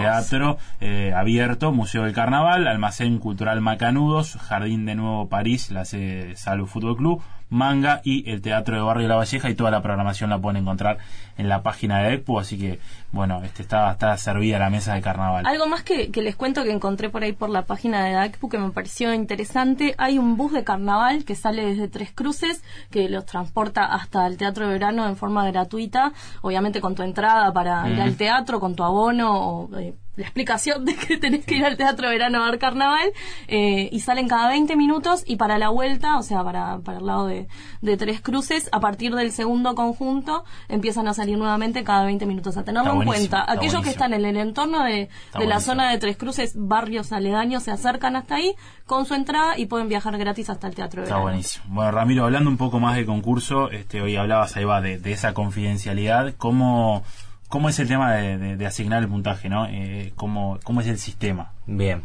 teatro 0.00 0.58
eh, 0.80 1.12
abierto, 1.14 1.70
Museo 1.70 2.02
del 2.02 2.12
Carnaval, 2.12 2.66
Almacén 2.66 3.18
Cultural 3.18 3.60
Macanudos, 3.60 4.36
Jardín 4.36 4.86
de 4.86 4.96
Nuevo 4.96 5.28
París, 5.28 5.70
la 5.70 5.84
Salud 5.84 6.66
Fútbol 6.66 6.96
Club, 6.96 7.22
Manga 7.50 8.00
y 8.04 8.28
el 8.30 8.40
Teatro 8.40 8.76
de 8.76 8.82
Barrio 8.82 9.08
La 9.08 9.16
Valleja 9.16 9.50
y 9.50 9.54
toda 9.54 9.70
la 9.70 9.82
programación 9.82 10.30
la 10.30 10.38
pueden 10.38 10.62
encontrar 10.62 10.98
en 11.36 11.48
la 11.48 11.62
página 11.62 12.00
de 12.00 12.14
EXPO, 12.14 12.38
así 12.38 12.58
que 12.58 12.78
bueno, 13.12 13.42
este 13.42 13.62
está, 13.62 13.90
está 13.90 14.16
servida 14.16 14.58
la 14.58 14.70
mesa 14.70 14.94
de 14.94 15.02
carnaval. 15.02 15.46
Algo 15.46 15.66
más 15.66 15.82
que, 15.82 16.10
les 16.14 16.36
cuento 16.36 16.62
que 16.62 16.70
encontré 16.70 17.10
por 17.10 17.22
ahí 17.22 17.32
por 17.32 17.50
la 17.50 17.62
página 17.62 18.04
de 18.04 18.26
EXPO 18.26 18.48
que 18.48 18.58
me 18.58 18.70
pareció 18.70 19.12
interesante, 19.12 19.94
hay 19.98 20.18
un 20.18 20.36
bus 20.36 20.52
de 20.52 20.64
carnaval 20.64 21.24
que 21.24 21.34
sale 21.34 21.64
desde 21.64 21.88
Tres 21.88 22.12
Cruces, 22.12 22.62
que 22.90 23.08
los 23.08 23.26
transporta 23.26 23.84
hasta 23.84 24.26
el 24.26 24.36
Teatro 24.36 24.66
de 24.66 24.72
Verano 24.72 25.06
en 25.06 25.16
forma 25.16 25.46
gratuita, 25.50 26.12
obviamente 26.42 26.80
con 26.80 26.94
tu 26.94 27.02
entrada 27.02 27.52
para 27.52 27.88
ir 27.88 28.00
al 28.00 28.16
teatro, 28.16 28.60
con 28.60 28.74
tu 28.74 28.84
abono 28.84 29.32
o... 29.32 29.78
Eh, 29.78 29.94
la 30.20 30.26
explicación 30.26 30.84
de 30.84 30.94
que 30.94 31.16
tenés 31.16 31.44
que 31.44 31.56
ir 31.56 31.64
al 31.64 31.76
Teatro 31.76 32.08
Verano 32.08 32.44
a 32.44 32.50
ver 32.50 32.58
carnaval 32.58 33.12
eh, 33.48 33.88
y 33.90 34.00
salen 34.00 34.28
cada 34.28 34.48
20 34.48 34.76
minutos 34.76 35.24
y 35.26 35.36
para 35.36 35.58
la 35.58 35.70
vuelta, 35.70 36.18
o 36.18 36.22
sea, 36.22 36.44
para, 36.44 36.78
para 36.78 36.98
el 36.98 37.06
lado 37.06 37.26
de, 37.26 37.48
de, 37.80 37.96
Tres 37.96 38.20
Cruces, 38.20 38.68
a 38.72 38.80
partir 38.80 39.14
del 39.14 39.32
segundo 39.32 39.74
conjunto 39.74 40.44
empiezan 40.68 41.08
a 41.08 41.14
salir 41.14 41.38
nuevamente 41.38 41.82
cada 41.84 42.04
20 42.04 42.26
minutos. 42.26 42.56
A 42.56 42.64
tenerlo 42.64 42.92
en 42.92 43.04
cuenta, 43.04 43.44
aquellos 43.50 43.82
que 43.82 43.90
están 43.90 44.12
en 44.12 44.24
el 44.24 44.36
entorno 44.36 44.84
de, 44.84 45.08
de 45.38 45.46
la 45.46 45.60
zona 45.60 45.90
de 45.90 45.98
Tres 45.98 46.16
Cruces, 46.16 46.52
barrios 46.54 47.12
aledaños, 47.12 47.62
se 47.62 47.70
acercan 47.70 48.16
hasta 48.16 48.36
ahí 48.36 48.54
con 48.86 49.06
su 49.06 49.14
entrada 49.14 49.58
y 49.58 49.66
pueden 49.66 49.88
viajar 49.88 50.16
gratis 50.18 50.50
hasta 50.50 50.66
el 50.66 50.74
Teatro 50.74 51.02
Verano. 51.02 51.16
Está 51.16 51.22
buenísimo. 51.22 51.64
Bueno, 51.68 51.90
Ramiro, 51.92 52.24
hablando 52.24 52.50
un 52.50 52.58
poco 52.58 52.78
más 52.78 52.96
del 52.96 53.06
concurso, 53.06 53.70
este, 53.70 54.02
hoy 54.02 54.16
hablabas 54.16 54.56
ahí 54.56 54.64
va 54.64 54.80
de, 54.80 54.98
de 54.98 55.12
esa 55.12 55.32
confidencialidad, 55.32 56.34
¿cómo 56.36 57.02
¿Cómo 57.50 57.68
es 57.68 57.80
el 57.80 57.88
tema 57.88 58.14
de, 58.14 58.64
asignar 58.64 59.02
el 59.02 59.08
puntaje, 59.08 59.48
no? 59.48 59.66
Eh, 59.66 60.12
¿cómo, 60.14 60.60
es 60.80 60.86
el 60.86 60.98
sistema? 60.98 61.52
Bien, 61.66 62.02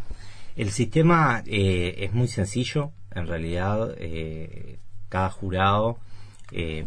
el 0.55 0.71
sistema 0.71 1.43
eh, 1.45 1.97
es 1.99 2.13
muy 2.13 2.27
sencillo, 2.27 2.91
en 3.11 3.27
realidad. 3.27 3.93
Eh, 3.99 4.79
cada 5.07 5.29
jurado, 5.29 5.99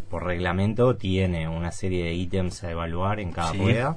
por 0.09 0.25
reglamento, 0.25 0.97
tiene 0.97 1.47
una 1.47 1.71
serie 1.71 2.03
de 2.03 2.13
ítems 2.15 2.65
a 2.65 2.71
evaluar 2.71 3.21
en 3.21 3.31
cada 3.31 3.53
rueda, 3.53 3.95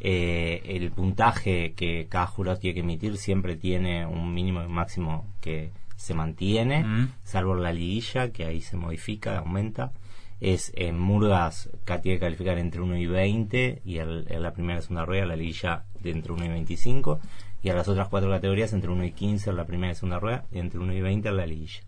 el 0.00 0.90
puntaje 0.90 1.72
que 1.72 2.08
cada 2.10 2.26
jurado 2.26 2.58
tiene 2.58 2.74
que 2.74 2.80
emitir 2.80 3.16
siempre 3.16 3.56
tiene 3.56 4.04
un 4.04 4.34
mínimo 4.34 4.62
y 4.62 4.68
máximo 4.68 5.24
que 5.40 5.70
se 5.96 6.12
mantiene, 6.12 6.84
mm. 6.84 7.12
salvo 7.24 7.54
la 7.54 7.72
liguilla, 7.72 8.30
que 8.32 8.44
ahí 8.44 8.60
se 8.60 8.76
modifica, 8.76 9.38
aumenta 9.38 9.92
es 10.40 10.72
en 10.76 10.98
Murgas 10.98 11.70
que 11.84 11.98
tiene 11.98 12.18
que 12.18 12.26
calificar 12.26 12.58
entre 12.58 12.80
1 12.80 12.96
y 12.98 13.06
20 13.06 13.82
y 13.84 13.98
en 13.98 14.42
la 14.42 14.52
primera 14.52 14.78
y 14.78 14.82
segunda 14.82 15.04
rueda 15.04 15.26
la 15.26 15.36
liguilla 15.36 15.84
de 16.00 16.10
entre 16.10 16.32
1 16.32 16.44
y 16.44 16.48
25 16.48 17.20
y 17.62 17.70
a 17.70 17.74
las 17.74 17.88
otras 17.88 18.08
cuatro 18.08 18.30
categorías 18.30 18.72
entre 18.72 18.90
1 18.90 19.04
y 19.04 19.12
15 19.12 19.50
en 19.50 19.56
la 19.56 19.66
primera 19.66 19.92
y 19.92 19.96
segunda 19.96 20.18
rueda 20.18 20.46
y 20.52 20.58
entre 20.58 20.78
1 20.78 20.92
y 20.92 21.00
20 21.00 21.28
en 21.28 21.36
la 21.36 21.46
liguilla. 21.46 21.80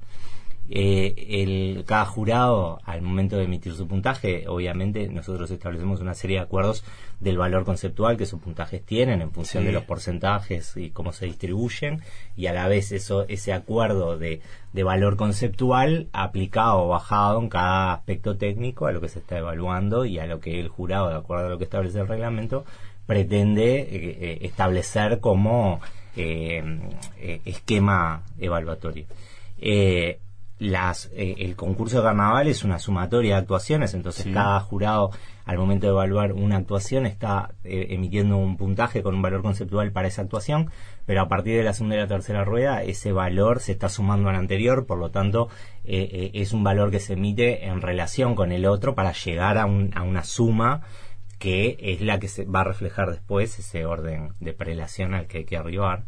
Eh, 0.70 1.14
el, 1.42 1.84
cada 1.86 2.04
jurado, 2.04 2.78
al 2.84 3.00
momento 3.00 3.38
de 3.38 3.44
emitir 3.44 3.72
su 3.72 3.88
puntaje, 3.88 4.46
obviamente 4.48 5.08
nosotros 5.08 5.50
establecemos 5.50 6.02
una 6.02 6.12
serie 6.12 6.36
de 6.36 6.42
acuerdos 6.42 6.84
del 7.20 7.38
valor 7.38 7.64
conceptual 7.64 8.18
que 8.18 8.26
sus 8.26 8.40
puntajes 8.40 8.84
tienen 8.84 9.22
en 9.22 9.32
función 9.32 9.64
de 9.64 9.72
los 9.72 9.84
porcentajes 9.84 10.76
y 10.76 10.90
cómo 10.90 11.12
se 11.12 11.24
distribuyen, 11.24 12.02
y 12.36 12.46
a 12.48 12.52
la 12.52 12.68
vez 12.68 12.92
eso, 12.92 13.24
ese 13.28 13.54
acuerdo 13.54 14.18
de, 14.18 14.42
de 14.74 14.82
valor 14.82 15.16
conceptual 15.16 16.08
aplicado 16.12 16.82
o 16.82 16.88
bajado 16.88 17.40
en 17.40 17.48
cada 17.48 17.94
aspecto 17.94 18.36
técnico 18.36 18.86
a 18.86 18.92
lo 18.92 19.00
que 19.00 19.08
se 19.08 19.20
está 19.20 19.38
evaluando 19.38 20.04
y 20.04 20.18
a 20.18 20.26
lo 20.26 20.38
que 20.38 20.60
el 20.60 20.68
jurado, 20.68 21.08
de 21.08 21.16
acuerdo 21.16 21.46
a 21.46 21.48
lo 21.48 21.56
que 21.56 21.64
establece 21.64 21.98
el 21.98 22.08
reglamento, 22.08 22.66
pretende 23.06 23.80
eh, 23.80 23.88
eh, 23.90 24.38
establecer 24.42 25.20
como 25.20 25.80
esquema 27.44 28.22
evaluatorio. 28.40 29.06
Las 30.58 31.10
eh, 31.14 31.36
el 31.38 31.54
concurso 31.56 31.98
de 31.98 32.02
carnaval 32.04 32.48
es 32.48 32.64
una 32.64 32.78
sumatoria 32.78 33.34
de 33.36 33.40
actuaciones, 33.42 33.94
entonces 33.94 34.24
Sí. 34.24 34.32
cada 34.32 34.58
jurado 34.60 35.10
al 35.44 35.56
momento 35.56 35.86
de 35.86 35.92
evaluar 35.92 36.32
una 36.32 36.56
actuación 36.56 37.06
está 37.06 37.54
eh, 37.64 37.86
emitiendo 37.90 38.36
un 38.36 38.56
puntaje 38.56 39.02
con 39.02 39.14
un 39.14 39.22
valor 39.22 39.40
conceptual 39.42 39.92
para 39.92 40.08
esa 40.08 40.22
actuación, 40.22 40.70
pero 41.06 41.22
a 41.22 41.28
partir 41.28 41.56
de 41.56 41.62
la 41.62 41.72
segunda 41.72 41.96
y 41.96 42.00
la 42.00 42.06
tercera 42.08 42.44
rueda 42.44 42.82
ese 42.82 43.12
valor 43.12 43.60
se 43.60 43.72
está 43.72 43.88
sumando 43.88 44.28
al 44.28 44.36
anterior, 44.36 44.84
por 44.84 44.98
lo 44.98 45.10
tanto 45.10 45.48
eh, 45.84 46.08
eh, 46.12 46.30
es 46.34 46.52
un 46.52 46.64
valor 46.64 46.90
que 46.90 47.00
se 47.00 47.14
emite 47.14 47.66
en 47.66 47.80
relación 47.80 48.34
con 48.34 48.52
el 48.52 48.66
otro 48.66 48.94
para 48.94 49.12
llegar 49.12 49.56
a, 49.58 49.64
un- 49.66 49.92
a 49.94 50.02
una 50.02 50.24
suma 50.24 50.82
que 51.38 51.76
es 51.80 52.00
la 52.00 52.18
que 52.18 52.26
se 52.26 52.44
va 52.46 52.62
a 52.62 52.64
reflejar 52.64 53.10
después 53.12 53.56
ese 53.60 53.86
orden 53.86 54.32
de 54.40 54.52
prelación 54.54 55.14
al 55.14 55.28
que 55.28 55.38
hay 55.38 55.44
que 55.44 55.56
arribar. 55.56 56.02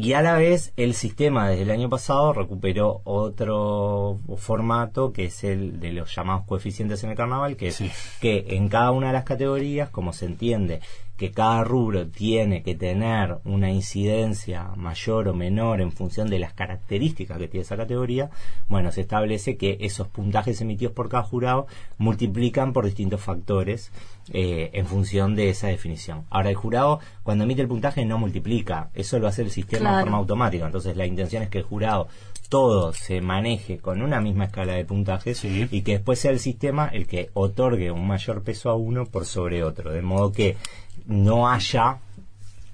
Y 0.00 0.12
a 0.12 0.22
la 0.22 0.34
vez 0.34 0.72
el 0.76 0.94
sistema 0.94 1.48
desde 1.48 1.64
el 1.64 1.72
año 1.72 1.88
pasado 1.88 2.32
recuperó 2.32 3.00
otro 3.02 4.20
formato 4.36 5.12
que 5.12 5.24
es 5.24 5.42
el 5.42 5.80
de 5.80 5.90
los 5.90 6.14
llamados 6.14 6.46
coeficientes 6.46 7.02
en 7.02 7.10
el 7.10 7.16
carnaval, 7.16 7.56
que 7.56 7.66
es 7.66 7.82
que 8.20 8.44
en 8.50 8.68
cada 8.68 8.92
una 8.92 9.08
de 9.08 9.14
las 9.14 9.24
categorías, 9.24 9.90
como 9.90 10.12
se 10.12 10.26
entiende 10.26 10.78
que 11.18 11.32
cada 11.32 11.64
rubro 11.64 12.06
tiene 12.06 12.62
que 12.62 12.76
tener 12.76 13.38
una 13.44 13.70
incidencia 13.70 14.70
mayor 14.76 15.28
o 15.28 15.34
menor 15.34 15.80
en 15.80 15.90
función 15.90 16.30
de 16.30 16.38
las 16.38 16.52
características 16.54 17.38
que 17.38 17.48
tiene 17.48 17.62
esa 17.64 17.76
categoría, 17.76 18.30
bueno, 18.68 18.92
se 18.92 19.00
establece 19.00 19.56
que 19.56 19.78
esos 19.80 20.06
puntajes 20.06 20.60
emitidos 20.60 20.94
por 20.94 21.08
cada 21.08 21.24
jurado 21.24 21.66
multiplican 21.98 22.72
por 22.72 22.84
distintos 22.84 23.20
factores 23.20 23.90
eh, 24.32 24.70
en 24.74 24.86
función 24.86 25.34
de 25.34 25.50
esa 25.50 25.66
definición. 25.66 26.24
Ahora, 26.30 26.50
el 26.50 26.56
jurado, 26.56 27.00
cuando 27.24 27.44
emite 27.44 27.62
el 27.62 27.68
puntaje, 27.68 28.04
no 28.04 28.18
multiplica, 28.18 28.90
eso 28.94 29.18
lo 29.18 29.26
hace 29.26 29.42
el 29.42 29.50
sistema 29.50 29.96
de 29.96 30.02
forma 30.04 30.18
automática. 30.18 30.66
Entonces, 30.66 30.96
la 30.96 31.06
intención 31.06 31.42
es 31.42 31.48
que 31.48 31.58
el 31.58 31.64
jurado 31.64 32.06
todo 32.48 32.92
se 32.92 33.20
maneje 33.20 33.78
con 33.78 34.00
una 34.00 34.20
misma 34.20 34.44
escala 34.46 34.72
de 34.74 34.84
puntajes 34.84 35.38
Sí. 35.38 35.68
y 35.70 35.82
que 35.82 35.92
después 35.92 36.18
sea 36.18 36.30
el 36.30 36.38
sistema 36.38 36.88
el 36.88 37.06
que 37.06 37.30
otorgue 37.34 37.90
un 37.90 38.06
mayor 38.06 38.42
peso 38.42 38.70
a 38.70 38.74
uno 38.74 39.04
por 39.04 39.26
sobre 39.26 39.62
otro, 39.62 39.92
de 39.92 40.00
modo 40.00 40.32
que 40.32 40.56
no 41.08 41.50
haya 41.50 41.98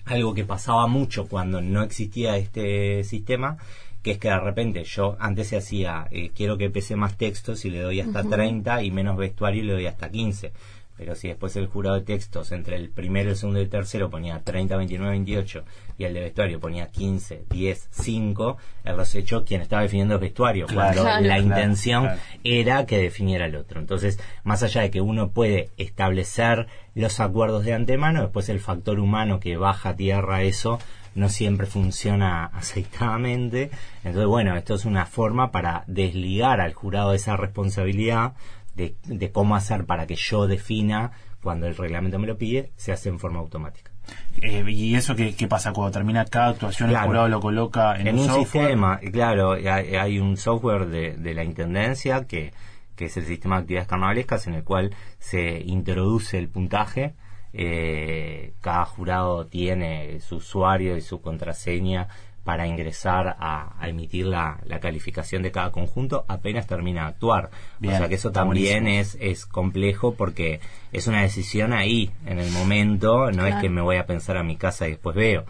algo 0.05 0.35
que 0.35 0.45
pasaba 0.45 0.87
mucho 0.87 1.27
cuando 1.27 1.63
no 1.63 1.83
existía 1.83 2.37
este 2.37 3.05
sistema, 3.05 3.57
que 4.03 4.13
es 4.13 4.19
que 4.19 4.29
de 4.29 4.39
repente 4.39 4.85
yo 4.85 5.17
antes 5.19 5.49
se 5.49 5.57
hacía, 5.57 6.07
eh, 6.11 6.31
quiero 6.35 6.59
que 6.59 6.69
pese 6.69 6.97
más 6.97 7.17
textos 7.17 7.65
y 7.65 7.71
le 7.71 7.81
doy 7.81 8.01
hasta 8.01 8.23
30 8.23 8.83
y 8.83 8.91
menos 8.91 9.17
vestuario 9.17 9.63
y 9.63 9.67
le 9.67 9.73
doy 9.73 9.87
hasta 9.87 10.11
15. 10.11 10.53
Pero 10.97 11.15
si 11.15 11.29
después 11.29 11.57
el 11.57 11.69
jurado 11.69 11.97
de 11.97 12.03
textos 12.03 12.53
entre 12.53 12.77
el 12.77 12.91
primero, 12.91 13.31
el 13.31 13.37
segundo 13.37 13.61
y 13.61 13.65
el 13.65 13.71
tercero 13.71 14.11
ponía 14.11 14.41
30, 14.41 14.77
29, 14.77 15.11
28 15.11 15.65
y 15.97 16.05
el 16.05 16.15
de 16.15 16.21
vestuario 16.21 16.61
ponía 16.61 16.89
15, 16.91 17.45
10, 17.51 17.89
5, 17.91 18.57
el 18.85 18.97
hecho 19.15 19.45
quien 19.45 19.61
estaba 19.61 19.83
definiendo 19.83 20.15
el 20.15 20.21
vestuario, 20.21 20.67
Claro. 20.67 21.03
cuando 21.03 21.03
Claro. 21.03 21.27
la 21.27 21.39
intención 21.39 22.03
claro. 22.05 22.21
era 22.43 22.87
que 22.87 22.99
definiera 22.99 23.47
el 23.47 23.57
otro. 23.57 23.81
Entonces, 23.81 24.19
más 24.43 24.63
allá 24.63 24.83
de 24.83 24.91
que 24.91 25.01
uno 25.01 25.31
puede 25.31 25.71
establecer 25.77 26.67
los 26.95 27.21
acuerdos 27.21 27.65
de 27.65 27.75
antemano, 27.75 28.23
después 28.23 28.49
el 28.49 28.61
factor 28.61 28.99
humano 28.99 29.41
que 29.41 29.57
baja 29.57 29.91
a 29.91 29.97
tierra 29.97 30.43
eso 30.43 30.79
no 31.15 31.29
siempre 31.29 31.67
funciona 31.67 32.47
aceitadamente. 32.55 33.71
Entonces, 34.03 34.27
bueno, 34.27 34.57
esto 34.57 34.75
es 34.75 34.85
una 34.85 35.07
forma 35.07 35.51
para 35.53 35.85
desligar 35.87 36.61
al 36.61 36.75
jurado 36.75 37.11
de 37.11 37.17
esa 37.17 37.37
responsabilidad 37.37 38.35
de, 38.75 38.97
de 39.05 39.31
cómo 39.31 39.55
hacer 39.55 39.85
para 39.87 40.07
que 40.07 40.17
yo 40.17 40.49
defina 40.49 41.13
cuando 41.41 41.67
el 41.67 41.77
reglamento 41.77 42.19
me 42.19 42.27
lo 42.27 42.37
pide, 42.39 42.73
se 42.77 42.91
hace 42.91 43.11
en 43.11 43.19
forma 43.21 43.39
automática. 43.39 43.94
Eh, 44.43 44.65
¿Y 44.69 44.95
eso 44.97 45.15
qué, 45.15 45.35
qué 45.35 45.47
pasa 45.47 45.73
cuando 45.73 45.93
termina 45.93 46.25
cada 46.25 46.49
actuación? 46.49 46.89
Claro. 46.91 47.05
El 47.05 47.09
jurado 47.09 47.29
lo 47.29 47.41
coloca 47.41 47.97
en, 47.99 48.09
en 48.09 48.19
un 48.19 48.27
software? 48.27 48.45
sistema, 48.69 48.99
claro, 49.13 49.53
hay, 49.53 49.67
hay 49.95 50.19
un 50.19 50.37
software 50.37 50.87
de, 50.87 51.17
de 51.17 51.35
la 51.35 51.45
Intendencia 51.45 52.27
que, 52.27 52.53
que 52.97 53.07
es 53.07 53.17
el 53.17 53.25
sistema 53.25 53.57
de 53.57 53.61
actividades 53.63 53.89
carnavalescas 53.89 54.47
en 54.47 54.55
el 54.55 54.65
cual 54.65 54.95
se 55.19 55.61
introduce 55.65 56.37
el 56.39 56.49
puntaje. 56.49 57.15
eh, 57.53 58.53
cada 58.61 58.85
jurado 58.85 59.47
tiene 59.47 60.19
su 60.21 60.37
usuario 60.37 60.97
y 60.97 61.01
su 61.01 61.21
contraseña 61.21 62.09
para 62.45 62.67
ingresar 62.67 63.37
a, 63.41 63.75
a 63.83 63.89
emitir 63.89 64.27
la, 64.27 64.61
la 64.67 64.79
calificación 64.79 65.43
de 65.43 65.51
cada 65.51 65.73
conjunto 65.73 66.25
apenas 66.29 66.67
termina 66.67 67.03
de 67.03 67.09
actuar. 67.09 67.51
Bien, 67.79 67.95
o 67.95 67.99
sea 67.99 68.09
que 68.09 68.17
eso 68.17 68.31
también 68.33 68.87
es, 68.87 69.17
es 69.21 69.47
complejo 69.47 70.15
porque 70.15 70.61
es 70.93 71.07
una 71.07 71.23
decisión 71.23 71.73
ahí, 71.73 72.11
en 72.27 72.39
el 72.39 72.51
momento, 72.51 73.31
no 73.33 73.47
es 73.47 73.55
que 73.57 73.71
me 73.71 73.81
voy 73.81 73.97
a 73.97 74.07
pensar 74.07 74.37
a 74.37 74.43
mi 74.43 74.57
casa 74.57 74.87
y 74.87 74.91
después 74.91 75.17
veo. 75.17 75.45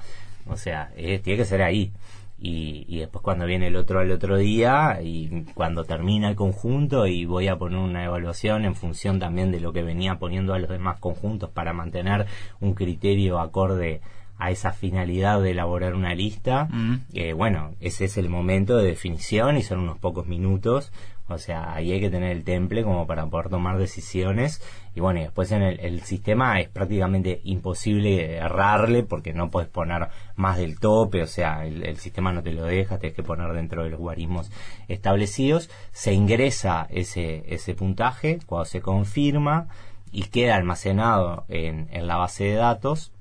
O 0.46 0.56
sea, 0.56 0.92
eh, 0.96 1.18
tiene 1.18 1.38
que 1.38 1.44
ser 1.44 1.62
ahí. 1.62 1.92
Y, 2.38 2.84
y 2.88 2.98
después 2.98 3.22
cuando 3.22 3.46
viene 3.46 3.68
el 3.68 3.76
otro 3.76 4.00
al 4.00 4.10
otro 4.10 4.36
día 4.36 4.98
y 5.02 5.44
cuando 5.54 5.84
termina 5.84 6.28
el 6.28 6.36
conjunto 6.36 7.06
y 7.06 7.24
voy 7.24 7.48
a 7.48 7.56
poner 7.56 7.78
una 7.78 8.04
evaluación 8.04 8.64
en 8.66 8.74
función 8.74 9.18
también 9.18 9.50
de 9.50 9.60
lo 9.60 9.72
que 9.72 9.82
venía 9.82 10.16
poniendo 10.16 10.52
a 10.52 10.58
los 10.58 10.68
demás 10.68 10.98
conjuntos 11.00 11.50
para 11.50 11.72
mantener 11.72 12.26
un 12.60 12.74
criterio 12.74 13.38
acorde 13.40 14.02
a 14.38 14.50
esa 14.50 14.72
finalidad 14.72 15.40
de 15.40 15.52
elaborar 15.52 15.94
una 15.94 16.14
lista, 16.14 16.68
Mm. 16.70 16.94
eh, 17.12 17.32
bueno, 17.32 17.72
ese 17.80 18.06
es 18.06 18.16
el 18.16 18.28
momento 18.28 18.76
de 18.76 18.88
definición 18.88 19.56
y 19.56 19.62
son 19.62 19.80
unos 19.80 19.98
pocos 19.98 20.26
minutos. 20.26 20.92
O 21.26 21.38
sea, 21.38 21.72
ahí 21.72 21.90
hay 21.90 22.00
que 22.00 22.10
tener 22.10 22.32
el 22.32 22.44
temple 22.44 22.82
como 22.84 23.06
para 23.06 23.24
poder 23.26 23.48
tomar 23.48 23.78
decisiones. 23.78 24.60
Y 24.94 25.00
bueno, 25.00 25.20
y 25.20 25.22
después 25.22 25.50
en 25.52 25.62
el, 25.62 25.80
el 25.80 26.02
sistema 26.02 26.60
es 26.60 26.68
prácticamente 26.68 27.40
imposible 27.44 28.36
errarle 28.36 29.04
porque 29.04 29.32
no 29.32 29.50
puedes 29.50 29.70
poner 29.70 30.08
más 30.36 30.58
del 30.58 30.78
tope. 30.78 31.22
O 31.22 31.26
sea, 31.26 31.64
el, 31.64 31.82
el 31.86 31.96
sistema 31.96 32.30
no 32.32 32.42
te 32.42 32.52
lo 32.52 32.64
deja, 32.66 32.98
tienes 32.98 33.16
que 33.16 33.22
poner 33.22 33.54
dentro 33.54 33.84
de 33.84 33.88
los 33.90 34.00
guarismos 34.00 34.50
establecidos. 34.88 35.70
Se 35.92 36.12
ingresa 36.12 36.86
ese, 36.90 37.44
ese 37.48 37.74
puntaje 37.74 38.38
cuando 38.44 38.66
se 38.66 38.80
confirma 38.82 39.68
y 40.12 40.24
queda 40.24 40.56
almacenado 40.56 41.44
en, 41.48 41.88
en 41.90 42.06
la 42.06 42.16
base 42.16 42.44
de 42.44 42.54
datos 42.54 43.12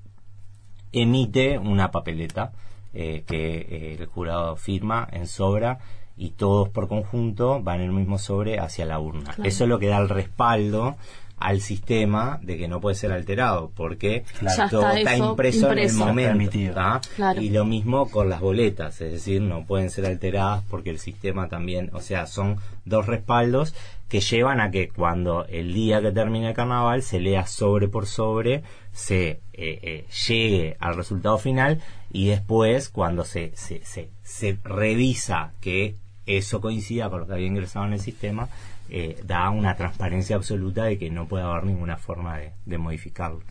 emite 0.93 1.57
una 1.57 1.91
papeleta 1.91 2.53
eh, 2.93 3.23
que 3.25 3.57
eh, 3.57 3.97
el 3.99 4.05
jurado 4.05 4.55
firma 4.55 5.07
en 5.11 5.27
sobra 5.27 5.79
y 6.15 6.31
todos 6.31 6.69
por 6.69 6.87
conjunto 6.87 7.61
van 7.61 7.81
en 7.81 7.87
el 7.87 7.91
mismo 7.91 8.19
sobre 8.19 8.59
hacia 8.59 8.85
la 8.85 8.99
urna. 8.99 9.31
Claro. 9.33 9.43
Eso 9.43 9.63
es 9.63 9.69
lo 9.69 9.79
que 9.79 9.87
da 9.87 9.97
el 9.97 10.09
respaldo 10.09 10.95
al 11.37 11.61
sistema 11.61 12.39
de 12.41 12.57
que 12.57 12.67
no 12.67 12.79
puede 12.79 12.95
ser 12.95 13.11
alterado 13.11 13.71
porque 13.75 14.23
Claro. 14.39 14.69
Todo 14.69 14.87
está 14.89 14.97
está 14.97 15.15
eso 15.15 15.29
impreso, 15.31 15.71
en 15.71 15.79
el 15.79 15.93
momento. 15.93 17.01
Y 17.39 17.49
lo 17.49 17.65
mismo 17.65 18.09
con 18.09 18.29
las 18.29 18.41
boletas, 18.41 18.99
es 19.01 19.11
decir, 19.11 19.41
no 19.41 19.65
pueden 19.65 19.89
ser 19.89 20.05
alteradas 20.05 20.63
porque 20.69 20.89
el 20.89 20.99
sistema 20.99 21.49
también, 21.49 21.89
o 21.93 22.01
sea, 22.01 22.25
son 22.27 22.57
dos 22.85 23.07
respaldos 23.07 23.73
que 24.07 24.19
llevan 24.19 24.61
a 24.61 24.71
que 24.71 24.89
cuando 24.89 25.45
el 25.45 25.73
día 25.73 26.01
que 26.01 26.11
termine 26.11 26.49
el 26.49 26.53
carnaval 26.53 27.01
se 27.01 27.19
lea 27.19 27.47
sobre 27.47 27.87
por 27.87 28.05
sobre, 28.05 28.63
se 28.91 29.29
eh, 29.29 29.39
eh, 29.53 30.05
llegue 30.27 30.77
al 30.79 30.95
resultado 30.95 31.37
final 31.37 31.81
y 32.11 32.27
después 32.27 32.89
cuando 32.89 33.25
se, 33.25 33.51
se, 33.55 33.83
se, 33.83 34.09
se 34.21 34.57
revisa 34.63 35.53
que 35.61 35.95
eso 36.25 36.61
coincida 36.61 37.09
con 37.09 37.21
lo 37.21 37.27
que 37.27 37.33
había 37.33 37.47
ingresado 37.47 37.85
en 37.85 37.93
el 37.93 37.99
sistema, 37.99 38.49
eh, 38.89 39.21
da 39.25 39.49
una 39.49 39.75
transparencia 39.75 40.35
absoluta 40.35 40.83
de 40.85 40.97
que 40.97 41.09
no 41.09 41.27
puede 41.27 41.43
haber 41.43 41.65
ninguna 41.65 41.97
forma 41.97 42.37
de, 42.37 42.51
de 42.65 42.77
modificarlo. 42.77 43.41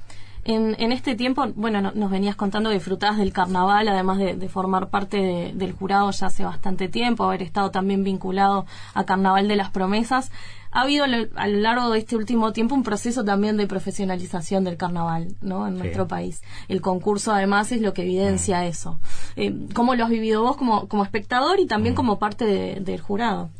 En, 0.44 0.74
en 0.80 0.90
este 0.90 1.14
tiempo, 1.14 1.46
bueno, 1.54 1.80
no- 1.80 1.92
nos 1.94 2.10
venías 2.10 2.34
contando 2.34 2.68
que 2.70 2.74
disfrutabas 2.74 3.16
del 3.18 3.32
carnaval, 3.32 3.86
además 3.86 4.18
de, 4.18 4.34
de 4.34 4.48
formar 4.48 4.90
parte 4.90 5.16
de- 5.18 5.52
del 5.54 5.72
jurado 5.72 6.10
ya 6.10 6.26
hace 6.26 6.44
bastante 6.44 6.88
tiempo, 6.88 7.22
haber 7.24 7.42
estado 7.42 7.70
también 7.70 8.02
vinculado 8.02 8.66
a 8.94 9.04
Carnaval 9.04 9.46
de 9.46 9.54
las 9.54 9.70
Promesas. 9.70 10.32
Ha 10.72 10.80
habido 10.80 11.04
a 11.04 11.06
lo, 11.06 11.28
a 11.36 11.46
lo 11.46 11.58
largo 11.60 11.90
de 11.90 12.00
este 12.00 12.16
último 12.16 12.52
tiempo 12.52 12.74
un 12.74 12.82
proceso 12.82 13.24
también 13.24 13.56
de 13.56 13.68
profesionalización 13.68 14.64
del 14.64 14.76
carnaval, 14.78 15.28
¿no? 15.42 15.68
En 15.68 15.74
Sí. 15.74 15.78
nuestro 15.80 16.08
país. 16.08 16.42
El 16.66 16.80
concurso, 16.80 17.30
además, 17.32 17.70
es 17.70 17.80
lo 17.80 17.92
que 17.94 18.02
evidencia 18.02 18.62
Mm. 18.62 18.64
eso. 18.64 18.98
Eh, 19.36 19.54
¿Cómo 19.74 19.94
lo 19.94 20.02
has 20.04 20.10
vivido 20.10 20.42
vos 20.42 20.56
como, 20.56 20.88
como 20.88 21.04
espectador 21.04 21.60
y 21.60 21.66
Mm. 21.66 21.68
también 21.68 21.94
como 21.94 22.18
parte 22.18 22.46
de- 22.46 22.80
del 22.80 23.00
jurado? 23.00 23.50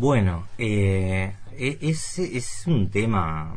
Bueno, 0.00 0.46
eh, 0.58 1.32
e- 1.56 1.78
es, 1.80 2.62
un 2.68 2.88
tema 2.88 3.52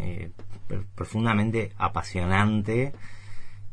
eh, 0.00 0.32
pr- 0.68 0.84
profundamente 0.96 1.70
apasionante 1.78 2.92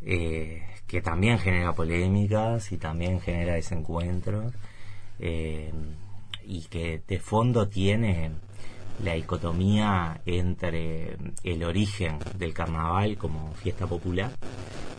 eh, 0.04 0.62
que 0.86 1.02
también 1.02 1.40
genera 1.40 1.74
polémicas 1.74 2.72
y 2.72 2.78
también 2.78 3.20
genera 3.20 3.56
desencuentros 3.56 4.54
y 6.46 6.62
que 6.70 7.02
de 7.08 7.20
fondo 7.20 7.68
tiene 7.68 8.30
la 9.04 9.14
dicotomía 9.14 10.22
entre 10.28 11.18
el 11.44 11.64
origen 11.64 12.20
del 12.38 12.54
carnaval 12.54 13.18
como 13.18 13.54
fiesta 13.54 13.88
popular 13.88 14.32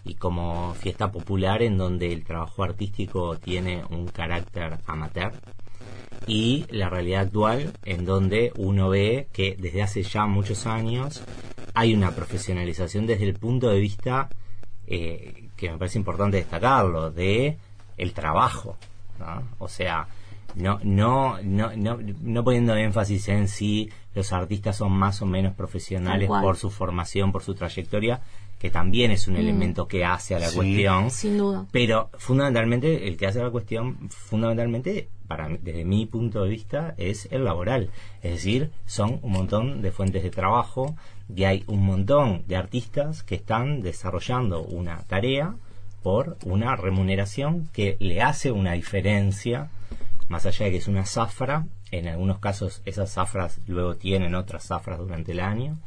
y 0.04 0.14
como 0.14 0.74
fiesta 0.74 1.12
popular 1.12 1.62
en 1.62 1.78
donde 1.78 2.12
el 2.12 2.24
trabajo 2.24 2.64
artístico 2.64 3.36
tiene 3.38 3.84
un 3.90 4.08
carácter 4.08 4.78
amateur 4.86 5.32
y 6.26 6.64
la 6.70 6.88
realidad 6.88 7.22
actual 7.22 7.72
en 7.84 8.04
donde 8.04 8.52
uno 8.56 8.88
ve 8.88 9.28
que 9.32 9.56
desde 9.58 9.82
hace 9.82 10.02
ya 10.02 10.26
muchos 10.26 10.66
años 10.66 11.22
hay 11.74 11.94
una 11.94 12.12
profesionalización 12.12 13.06
desde 13.06 13.24
el 13.24 13.34
punto 13.34 13.68
de 13.68 13.80
vista 13.80 14.28
eh, 14.86 15.48
que 15.56 15.70
me 15.70 15.78
parece 15.78 15.98
importante 15.98 16.36
destacarlo 16.38 17.10
de 17.10 17.58
el 17.96 18.12
trabajo 18.12 18.76
¿no? 19.18 19.42
o 19.58 19.68
sea 19.68 20.06
no, 20.54 20.78
no, 20.84 21.38
no, 21.42 21.72
no, 21.76 21.98
no 22.22 22.44
poniendo 22.44 22.76
énfasis 22.76 23.28
en 23.28 23.48
si 23.48 23.90
los 24.14 24.32
artistas 24.32 24.76
son 24.76 24.92
más 24.92 25.20
o 25.20 25.26
menos 25.26 25.52
profesionales 25.54 26.28
por 26.28 26.56
su 26.56 26.70
formación, 26.70 27.32
por 27.32 27.42
su 27.42 27.54
trayectoria, 27.56 28.20
que 28.60 28.70
también 28.70 29.10
es 29.10 29.26
un 29.26 29.34
elemento 29.36 29.88
que 29.88 30.04
hace 30.04 30.36
a 30.36 30.38
la 30.38 30.46
Sí. 30.48 30.54
cuestión. 30.56 31.10
Sin 31.10 31.38
duda. 31.38 31.66
Pero 31.72 32.10
fundamentalmente, 32.18 33.08
el 33.08 33.16
que 33.16 33.26
hace 33.26 33.42
la 33.42 33.50
cuestión, 33.50 34.08
fundamentalmente, 34.10 35.08
para 35.26 35.48
desde 35.48 35.84
mi 35.84 36.06
punto 36.06 36.44
de 36.44 36.50
vista, 36.50 36.94
es 36.96 37.28
el 37.30 37.44
laboral. 37.44 37.90
Es 38.22 38.32
decir, 38.32 38.70
son 38.86 39.18
un 39.22 39.32
montón 39.32 39.82
de 39.82 39.92
fuentes 39.92 40.22
de 40.22 40.30
trabajo 40.30 40.94
y 41.34 41.44
hay 41.44 41.64
un 41.66 41.84
montón 41.84 42.44
de 42.46 42.56
artistas 42.56 43.22
que 43.22 43.36
están 43.36 43.82
desarrollando 43.82 44.62
una 44.62 44.98
tarea 45.04 45.56
por 46.02 46.36
una 46.44 46.76
remuneración 46.76 47.68
que 47.72 47.96
le 47.98 48.20
hace 48.20 48.52
una 48.52 48.72
diferencia, 48.72 49.70
más 50.28 50.44
allá 50.44 50.66
de 50.66 50.72
que 50.72 50.78
es 50.78 50.88
una 50.88 51.06
zafra, 51.06 51.66
en 51.90 52.08
algunos 52.08 52.38
casos 52.40 52.82
esas 52.84 53.12
zafras 53.12 53.60
luego 53.66 53.96
tienen 53.96 54.34
otras 54.34 54.66
zafras 54.66 54.98
durante 54.98 55.32
el 55.32 55.40
año, 55.40 55.78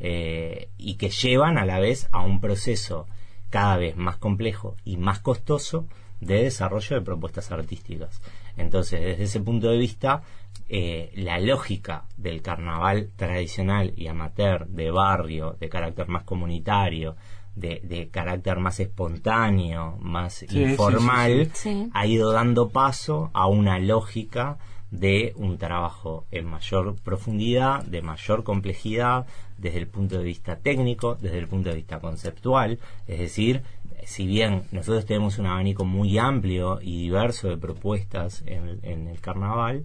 eh, 0.00 0.68
y 0.76 0.94
que 0.94 1.10
llevan 1.10 1.56
a 1.56 1.66
la 1.66 1.78
vez 1.78 2.08
a 2.10 2.20
un 2.22 2.40
proceso 2.40 3.06
cada 3.50 3.76
vez 3.76 3.96
más 3.96 4.16
complejo 4.16 4.76
y 4.84 4.96
más 4.96 5.20
costoso 5.20 5.86
de 6.20 6.44
desarrollo 6.44 6.96
de 6.96 7.02
propuestas 7.02 7.50
artísticas. 7.50 8.20
Entonces, 8.56 9.00
desde 9.00 9.24
ese 9.24 9.40
punto 9.40 9.70
de 9.70 9.78
vista, 9.78 10.22
eh, 10.68 11.10
la 11.16 11.38
lógica 11.40 12.04
del 12.16 12.42
carnaval 12.42 13.10
tradicional 13.16 13.92
y 13.96 14.06
amateur, 14.06 14.66
de 14.68 14.90
barrio, 14.90 15.56
de 15.58 15.68
carácter 15.68 16.08
más 16.08 16.24
comunitario, 16.24 17.16
de, 17.56 17.80
de 17.82 18.08
carácter 18.08 18.58
más 18.58 18.78
espontáneo, 18.80 19.96
más 20.00 20.34
sí, 20.34 20.46
sí, 20.48 20.62
informal, 20.62 21.50
sí. 21.54 21.72
Sí. 21.72 21.90
ha 21.92 22.06
ido 22.06 22.32
dando 22.32 22.68
paso 22.68 23.30
a 23.32 23.46
una 23.46 23.78
lógica 23.78 24.58
de 24.90 25.32
un 25.36 25.56
trabajo 25.56 26.26
en 26.30 26.46
mayor 26.46 26.96
profundidad, 26.96 27.84
de 27.84 28.02
mayor 28.02 28.42
complejidad, 28.42 29.26
desde 29.58 29.78
el 29.78 29.86
punto 29.86 30.18
de 30.18 30.24
vista 30.24 30.56
técnico, 30.56 31.16
desde 31.16 31.38
el 31.38 31.46
punto 31.46 31.68
de 31.68 31.76
vista 31.76 32.00
conceptual, 32.00 32.78
es 33.06 33.18
decir, 33.18 33.62
si 34.04 34.26
bien 34.26 34.62
nosotros 34.72 35.06
tenemos 35.06 35.38
un 35.38 35.46
abanico 35.46 35.84
muy 35.84 36.18
amplio 36.18 36.80
y 36.82 37.02
diverso 37.02 37.48
de 37.48 37.56
propuestas 37.56 38.42
en, 38.46 38.80
el- 39.08 39.20
carnaval, 39.20 39.84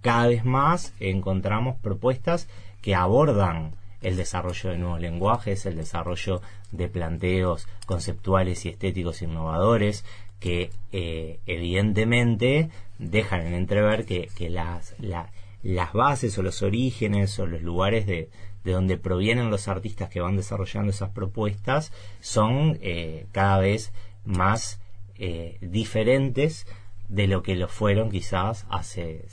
cada 0.00 0.26
vez 0.26 0.44
más 0.44 0.92
encontramos 1.00 1.76
propuestas 1.76 2.48
que 2.82 2.94
abordan 2.94 3.72
el 4.02 4.16
desarrollo 4.16 4.70
de 4.70 4.78
nuevos 4.78 5.00
lenguajes, 5.00 5.64
el 5.64 5.76
desarrollo 5.76 6.42
de 6.72 6.88
planteos 6.88 7.66
conceptuales 7.86 8.66
y 8.66 8.68
estéticos 8.68 9.22
innovadores, 9.22 10.04
que 10.40 10.70
eh, 10.92 11.38
evidentemente 11.46 12.68
dejan 12.98 13.46
en 13.46 13.54
entrever 13.54 14.04
que, 14.04 14.28
que 14.36 14.50
las, 14.50 14.94
la- 14.98 15.30
las 15.62 15.94
bases 15.94 16.36
o 16.36 16.42
los 16.42 16.62
orígenes 16.62 17.38
o 17.38 17.46
los 17.46 17.62
lugares 17.62 18.06
de, 18.06 18.28
de 18.64 18.72
donde 18.72 18.96
provienen 18.96 19.50
los 19.50 19.68
artistas 19.68 20.08
que 20.08 20.20
van 20.20 20.36
desarrollando 20.36 20.90
esas 20.90 21.10
propuestas 21.10 21.92
son 22.20 22.78
eh, 22.80 23.26
cada 23.32 23.58
vez 23.58 23.92
más 24.24 24.80
eh, 25.16 25.58
diferentes 25.60 26.66
de 27.08 27.26
lo 27.26 27.42
que 27.42 27.54
lo 27.56 27.68
fueron 27.68 28.10
quizás 28.10 28.66
hace 28.70 29.26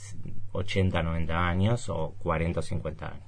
80, 0.52 1.02
90 1.02 1.48
años 1.48 1.90
o 1.90 2.14
40 2.20 2.60
o 2.60 2.64
50 2.64 3.08
años. 3.08 3.24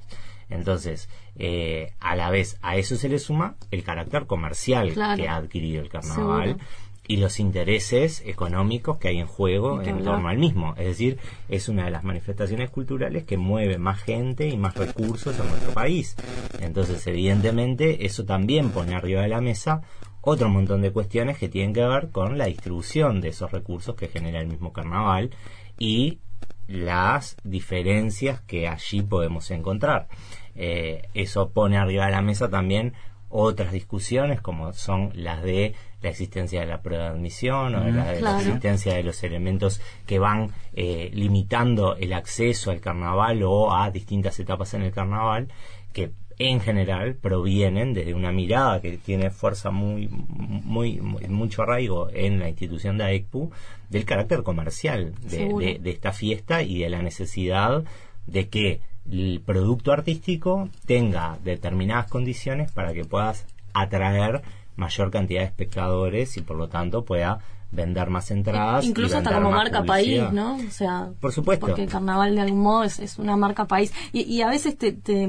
Entonces, 0.50 1.10
eh, 1.38 1.94
a 2.00 2.16
la 2.16 2.30
vez 2.30 2.58
a 2.62 2.76
eso 2.76 2.96
se 2.96 3.10
le 3.10 3.18
suma 3.18 3.56
el 3.72 3.84
carácter 3.84 4.28
comercial 4.28 4.94
Claro. 4.94 5.22
que 5.22 5.28
ha 5.30 5.38
adquirido 5.38 5.82
el 5.82 5.90
carnaval 5.90 6.48
Seguro. 6.50 6.66
Y 7.08 7.18
los 7.18 7.40
intereses 7.40 8.24
económicos 8.26 8.98
que 8.98 9.10
hay 9.10 9.20
en 9.20 9.28
juego 9.28 9.82
en 9.82 10.04
torno 10.04 10.30
al 10.30 10.38
mismo. 10.38 10.74
Es 10.78 10.86
decir, 10.86 11.18
es 11.50 11.68
una 11.68 11.86
de 11.86 11.92
las 11.92 12.04
manifestaciones 12.04 12.70
culturales 12.70 13.26
que 13.26 13.38
mueve 13.38 13.78
más 13.78 14.02
gente 14.02 14.48
y 14.48 14.58
más 14.58 14.76
recursos 14.76 15.40
a 15.40 15.44
nuestro 15.44 15.74
país. 15.74 16.16
Entonces, 16.62 17.06
evidentemente, 17.08 18.06
eso 18.06 18.24
también 18.26 18.70
pone 18.70 18.96
arriba 18.96 19.22
de 19.22 19.28
la 19.28 19.42
mesa 19.42 19.82
otro 20.22 20.48
montón 20.48 20.82
de 20.82 20.92
cuestiones 20.92 21.38
que 21.38 21.50
tienen 21.50 21.74
que 21.74 21.86
ver 21.86 22.10
con 22.10 22.38
la 22.38 22.46
distribución 22.46 23.20
de 23.20 23.30
esos 23.30 23.52
recursos 23.52 23.96
que 23.96 24.08
genera 24.08 24.40
el 24.40 24.48
mismo 24.48 24.72
carnaval 24.72 25.32
y 25.78 26.20
las 26.68 27.36
diferencias 27.44 28.40
que 28.42 28.70
allí 28.70 29.02
podemos 29.02 29.52
encontrar. 29.52 30.08
Eh, 30.56 31.10
eso 31.14 31.50
pone 31.50 31.78
arriba 31.78 32.06
de 32.06 32.12
la 32.12 32.22
mesa 32.22 32.50
también 32.50 32.94
otras 33.36 33.72
discusiones 33.72 34.42
como 34.42 34.74
son 34.74 35.12
las 35.16 35.42
de 35.42 35.74
la 36.02 36.10
existencia 36.10 36.60
de 36.62 36.68
la 36.68 36.82
prueba 36.82 37.06
de 37.06 37.10
admisión 37.10 37.74
o 37.74 37.84
de 37.84 37.92
la, 37.92 38.12
de 38.12 38.22
la 38.22 38.32
existencia 38.42 38.94
de 38.94 39.04
los 39.04 39.24
elementos 39.24 39.82
que 40.06 40.20
van 40.20 40.52
eh, 40.74 41.10
limitando 41.14 41.96
el 41.96 42.14
acceso 42.14 42.70
al 42.72 42.80
carnaval 42.80 43.42
o 43.44 43.74
a 43.76 43.90
distintas 43.90 44.40
etapas 44.40 44.74
en 44.76 44.84
el 44.84 44.92
carnaval 44.92 45.48
que 45.94 46.12
en 46.38 46.60
general 46.62 47.16
provienen 47.16 47.94
desde 47.94 48.14
una 48.14 48.32
mirada 48.32 48.82
que 48.82 48.98
tiene 48.98 49.30
fuerza 49.30 49.72
muy, 49.72 50.08
muy, 50.10 51.00
muy- 51.00 51.28
mucho 51.28 51.62
arraigo 51.64 52.10
en 52.12 52.40
la 52.40 52.50
institución 52.50 52.98
de 52.98 53.04
AECPU 53.06 53.52
del 53.90 54.06
carácter 54.06 54.44
comercial 54.44 55.14
de- 55.60 55.80
de 55.80 55.90
esta 55.92 56.12
fiesta 56.12 56.62
y 56.62 56.80
de 56.80 56.90
la 56.90 57.02
necesidad 57.02 57.84
de 58.28 58.50
que 58.50 58.82
el 59.10 59.42
producto 59.46 59.92
artístico 59.92 60.70
tenga 60.86 61.38
determinadas 61.44 62.10
condiciones 62.10 62.72
para 62.72 62.94
que 62.94 63.06
puedas 63.06 63.46
atraer 63.74 64.42
mayor 64.76 65.12
cantidad 65.12 65.42
de 65.42 65.48
espectadores 65.48 66.38
y 66.38 66.42
por 66.42 66.58
lo 66.58 66.68
tanto 66.68 67.04
pueda 67.04 67.40
vender 67.72 68.10
más 68.10 68.32
entradas. 68.32 68.86
Incluso 68.86 69.18
hasta 69.18 69.34
como 69.34 69.52
marca 69.52 69.84
publicidad. 69.84 70.26
país, 70.26 70.34
¿no? 70.34 70.56
O 70.56 70.72
sea, 70.72 71.10
Por 71.20 71.32
supuesto. 71.32 71.66
Porque 71.66 71.84
el 71.84 71.90
carnaval 71.90 72.36
de 72.36 72.42
algún 72.42 72.62
modo 72.62 72.84
es, 72.84 73.00
es 73.00 73.18
una 73.18 73.36
marca 73.36 73.66
país. 73.66 73.92
Y, 74.12 74.22
y 74.22 74.42
a 74.42 74.48
veces 74.48 74.78
te, 74.78 74.94
te, 74.94 75.28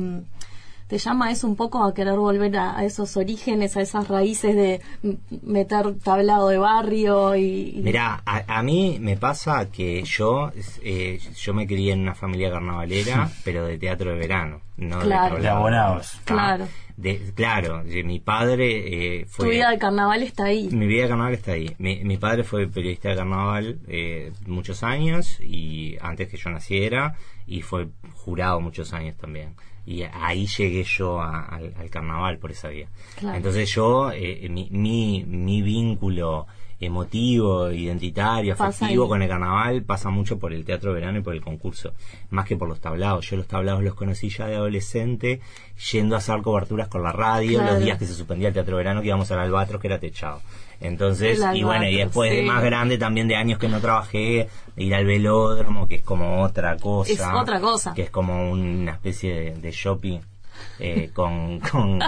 te 0.87 0.99
llama 0.99 1.31
eso 1.31 1.47
un 1.47 1.57
poco 1.57 1.83
a 1.83 1.95
querer 1.95 2.17
volver 2.19 2.57
a, 2.57 2.79
a 2.79 2.85
esos 2.85 3.17
orígenes, 3.17 3.77
a 3.77 3.81
esas 3.83 4.07
raíces 4.09 4.55
de 4.55 4.81
meter 5.43 5.95
tablado 6.03 6.49
de 6.49 6.59
barrio 6.59 7.35
y... 7.37 7.75
y- 7.79 7.83
Mirá, 7.83 8.23
a, 8.27 8.59
a 8.59 8.63
mí 8.63 8.99
me 9.01 9.17
pasa 9.17 9.71
que 9.71 10.03
yo 10.05 10.51
eh, 10.83 11.19
yo 11.37 11.55
me 11.55 11.67
crié 11.67 11.93
en 11.93 12.01
una 12.01 12.15
familia 12.15 12.51
carnavalera, 12.51 13.31
pero 13.45 13.67
de 13.67 13.79
teatro 13.79 14.11
de 14.13 14.19
verano, 14.19 14.61
no 14.77 15.01
Claro. 15.01 15.37
de, 15.37 15.43
De 15.43 15.49
abonados. 15.49 16.13
Ah, 16.17 16.21
Claro. 16.25 16.69
de- 16.97 17.33
claro, 17.35 17.83
de- 17.83 18.05
mi 18.05 18.21
padre 18.21 19.21
eh, 19.23 19.27
fue... 19.27 19.47
Tu 19.47 19.51
vida 19.53 19.71
de 19.71 19.79
carnaval 19.79 20.23
está 20.23 20.45
ahí. 20.45 20.69
Mi 20.71 20.87
vida 20.87 21.03
de 21.05 21.09
carnaval 21.09 21.35
está 21.35 21.53
ahí. 21.53 21.75
Mi, 21.79 22.05
mi 22.05 22.19
padre 22.19 22.45
fue 22.45 22.67
periodista 22.69 23.09
de 23.09 23.17
carnaval 23.17 23.79
eh, 23.89 24.33
muchos 24.47 24.83
años 24.83 25.41
y 25.41 25.97
antes 26.01 26.29
que 26.29 26.37
yo 26.37 26.51
naciera 26.51 27.17
y 27.47 27.63
fue 27.63 27.89
jurado 28.13 28.61
muchos 28.61 28.93
años 28.93 29.17
también. 29.17 29.55
Y 29.87 30.03
ahí 30.03 30.47
llegué 30.47 30.83
yo 30.85 31.21
a- 31.21 31.45
al, 31.47 31.75
al 31.79 31.91
carnaval 31.91 32.39
por 32.39 32.51
esa 32.53 32.69
vía. 32.69 32.89
Claro. 33.17 33.37
Entonces 33.37 33.71
yo, 33.71 34.11
eh, 34.13 34.49
mi, 34.51 34.69
mi, 34.71 35.25
mi 35.27 35.61
vínculo 35.63 36.47
emotivo, 36.81 37.71
identitario, 37.71 38.55
afectivo 38.55 39.09
con 39.09 39.23
el 39.23 39.29
carnaval 39.29 39.83
pasa 39.83 40.11
mucho 40.11 40.39
por 40.39 40.53
el 40.53 40.65
teatro 40.65 40.91
de 40.93 41.01
verano 41.01 41.19
y 41.19 41.23
por 41.23 41.35
el 41.35 41.41
concurso, 41.41 41.93
más 42.31 42.47
que 42.47 42.57
por 42.57 42.69
los 42.69 42.81
tablados. 42.81 43.29
Yo 43.31 43.37
los 43.37 43.47
tablados 43.47 43.83
los 43.83 43.95
conocí 43.95 44.29
ya 44.29 44.47
de 44.47 44.57
adolescente, 44.57 45.41
yendo 45.93 46.15
a 46.15 46.19
hacer 46.19 46.43
coberturas 46.43 46.89
con 46.89 47.03
la 47.03 47.13
radio, 47.13 47.59
Claro. 47.59 47.75
los 47.75 47.85
días 47.85 47.99
que 47.99 48.07
se 48.07 48.15
suspendía 48.15 48.49
el 48.49 48.55
teatro 48.55 48.77
de 48.77 48.83
verano 48.85 49.01
que 49.01 49.09
íbamos 49.09 49.31
al 49.31 49.39
Albatros, 49.41 49.81
que 49.81 49.87
era 49.89 49.99
techado. 49.99 50.41
Entonces, 50.81 51.41
y 51.55 51.63
bueno, 51.63 51.89
y 51.89 51.97
después 51.97 52.31
de 52.31 52.43
más 52.43 52.63
grande 52.63 52.99
también 52.99 53.29
de 53.29 53.37
años 53.37 53.59
que 53.59 53.69
no 53.69 53.81
trabajé, 53.81 54.49
ir 54.77 54.95
al 54.95 55.07
velódromo, 55.07 55.87
que 55.87 55.97
es 55.97 56.03
como 56.03 56.43
otra 56.43 56.77
cosa. 56.77 57.13
Es 57.13 57.21
otra 57.21 57.61
cosa. 57.61 57.95
Que 57.95 58.03
es 58.03 58.11
como 58.11 58.51
una 58.51 58.93
especie 58.93 59.35
de, 59.35 59.51
de 59.55 59.71
shopping. 59.71 60.19
Eh, 60.79 61.11
con, 61.13 61.61
con 61.61 62.01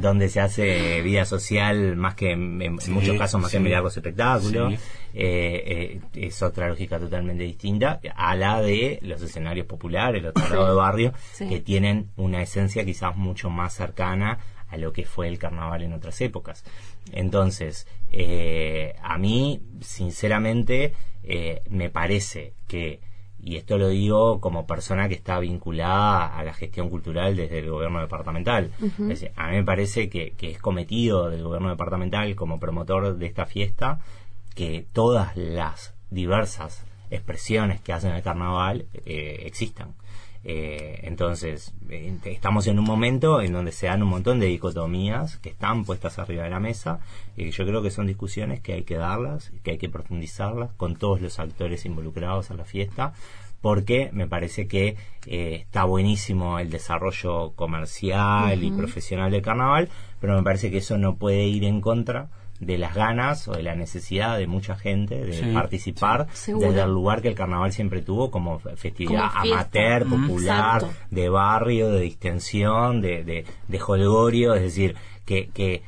donde 0.00 0.28
se 0.28 0.40
hace 0.40 1.00
vida 1.02 1.24
social 1.24 1.96
más 1.96 2.14
que 2.14 2.32
en, 2.32 2.60
en 2.62 2.80
Sí, 2.80 2.90
muchos 2.90 3.16
casos 3.18 3.40
más 3.40 3.50
que 3.50 3.60
mirar 3.60 3.82
los 3.82 3.96
espectáculos 3.96 4.72
Sí. 4.74 4.78
eh, 5.14 6.00
eh, 6.14 6.26
es 6.26 6.42
otra 6.42 6.68
lógica 6.68 6.98
totalmente 6.98 7.44
distinta 7.44 8.00
a 8.16 8.34
la 8.36 8.60
de 8.60 8.98
los 9.02 9.20
escenarios 9.22 9.66
populares 9.66 10.22
los 10.22 10.34
tablados 10.34 10.68
de 10.68 10.74
barrio 10.74 11.12
que 11.38 11.60
tienen 11.60 12.10
una 12.16 12.42
esencia 12.42 12.84
quizás 12.84 13.16
mucho 13.16 13.50
más 13.50 13.74
cercana 13.74 14.38
a 14.68 14.76
lo 14.76 14.92
que 14.92 15.04
fue 15.04 15.28
el 15.28 15.38
carnaval 15.38 15.82
en 15.82 15.92
otras 15.92 16.20
épocas. 16.20 16.64
Entonces, 17.12 17.86
eh, 18.10 18.96
a 19.00 19.16
mí, 19.16 19.60
sinceramente, 19.80 20.92
eh, 21.22 21.62
me 21.70 21.88
parece 21.88 22.52
que, 22.66 22.98
y 23.46 23.56
esto 23.56 23.78
lo 23.78 23.88
digo 23.88 24.40
como 24.40 24.66
persona 24.66 25.08
que 25.08 25.14
está 25.14 25.38
vinculada 25.38 26.36
a 26.36 26.42
la 26.42 26.52
gestión 26.52 26.90
cultural 26.90 27.36
desde 27.36 27.60
el 27.60 27.70
gobierno 27.70 28.00
departamental, 28.00 28.72
es 28.82 29.08
decir, 29.08 29.30
a 29.36 29.46
mí 29.50 29.56
me 29.58 29.62
parece 29.62 30.08
que, 30.08 30.32
que 30.32 30.50
es 30.50 30.58
cometido 30.58 31.30
del 31.30 31.44
gobierno 31.44 31.68
departamental 31.68 32.34
como 32.34 32.58
promotor 32.58 33.16
de 33.16 33.26
esta 33.26 33.46
fiesta 33.46 34.00
que 34.56 34.84
todas 34.92 35.36
las 35.36 35.94
diversas 36.10 36.84
expresiones 37.08 37.80
que 37.80 37.92
hacen 37.92 38.14
el 38.14 38.22
carnaval 38.24 38.86
eh, 39.04 39.44
existan. 39.46 39.94
Eh, 40.48 41.00
entonces, 41.02 41.74
eh, 41.90 42.16
estamos 42.26 42.68
en 42.68 42.78
un 42.78 42.84
momento 42.84 43.40
en 43.42 43.52
donde 43.52 43.72
se 43.72 43.86
dan 43.86 44.04
un 44.04 44.10
montón 44.10 44.38
de 44.38 44.46
dicotomías 44.46 45.38
que 45.38 45.48
están 45.48 45.84
puestas 45.84 46.20
arriba 46.20 46.44
de 46.44 46.50
la 46.50 46.60
mesa 46.60 47.00
y 47.36 47.50
yo 47.50 47.66
creo 47.66 47.82
que 47.82 47.90
son 47.90 48.06
discusiones 48.06 48.60
que 48.60 48.74
hay 48.74 48.84
que 48.84 48.94
darlas, 48.94 49.50
que 49.64 49.72
hay 49.72 49.78
que 49.78 49.88
profundizarlas 49.88 50.70
con 50.76 50.94
todos 50.94 51.20
los 51.20 51.40
actores 51.40 51.84
involucrados 51.84 52.52
a 52.52 52.54
la 52.54 52.64
fiesta 52.64 53.12
porque 53.60 54.10
me 54.12 54.28
parece 54.28 54.68
que 54.68 54.96
eh, 55.26 55.56
está 55.62 55.82
buenísimo 55.82 56.60
el 56.60 56.70
desarrollo 56.70 57.50
comercial 57.56 58.62
y 58.62 58.70
profesional 58.70 59.32
del 59.32 59.42
carnaval, 59.42 59.88
pero 60.20 60.36
me 60.36 60.44
parece 60.44 60.70
que 60.70 60.78
eso 60.78 60.96
no 60.96 61.16
puede 61.16 61.48
ir 61.48 61.64
en 61.64 61.80
contra 61.80 62.28
de 62.60 62.78
las 62.78 62.94
ganas 62.94 63.46
o 63.48 63.52
de 63.52 63.62
la 63.62 63.74
necesidad 63.74 64.38
de 64.38 64.46
mucha 64.46 64.76
gente 64.76 65.24
de 65.24 65.32
Sí, 65.32 65.46
participar 65.52 66.26
Seguro. 66.32 66.68
desde 66.68 66.82
el 66.82 66.90
lugar 66.90 67.22
que 67.22 67.28
el 67.28 67.34
carnaval 67.34 67.72
siempre 67.72 68.02
tuvo 68.02 68.30
como 68.30 68.58
festividad 68.58 69.30
Como 69.30 69.54
amateur, 69.54 70.04
popular, 70.06 70.82
exacto. 70.82 70.96
de 71.10 71.28
barrio, 71.28 71.90
de 71.90 72.00
distensión, 72.00 73.00
de, 73.00 73.24
de, 73.24 73.44
de 73.68 73.78
jolgorio, 73.78 74.54
es 74.54 74.62
decir, 74.62 74.94
que, 75.24 75.48
que 75.48 75.74
eh, 75.74 75.82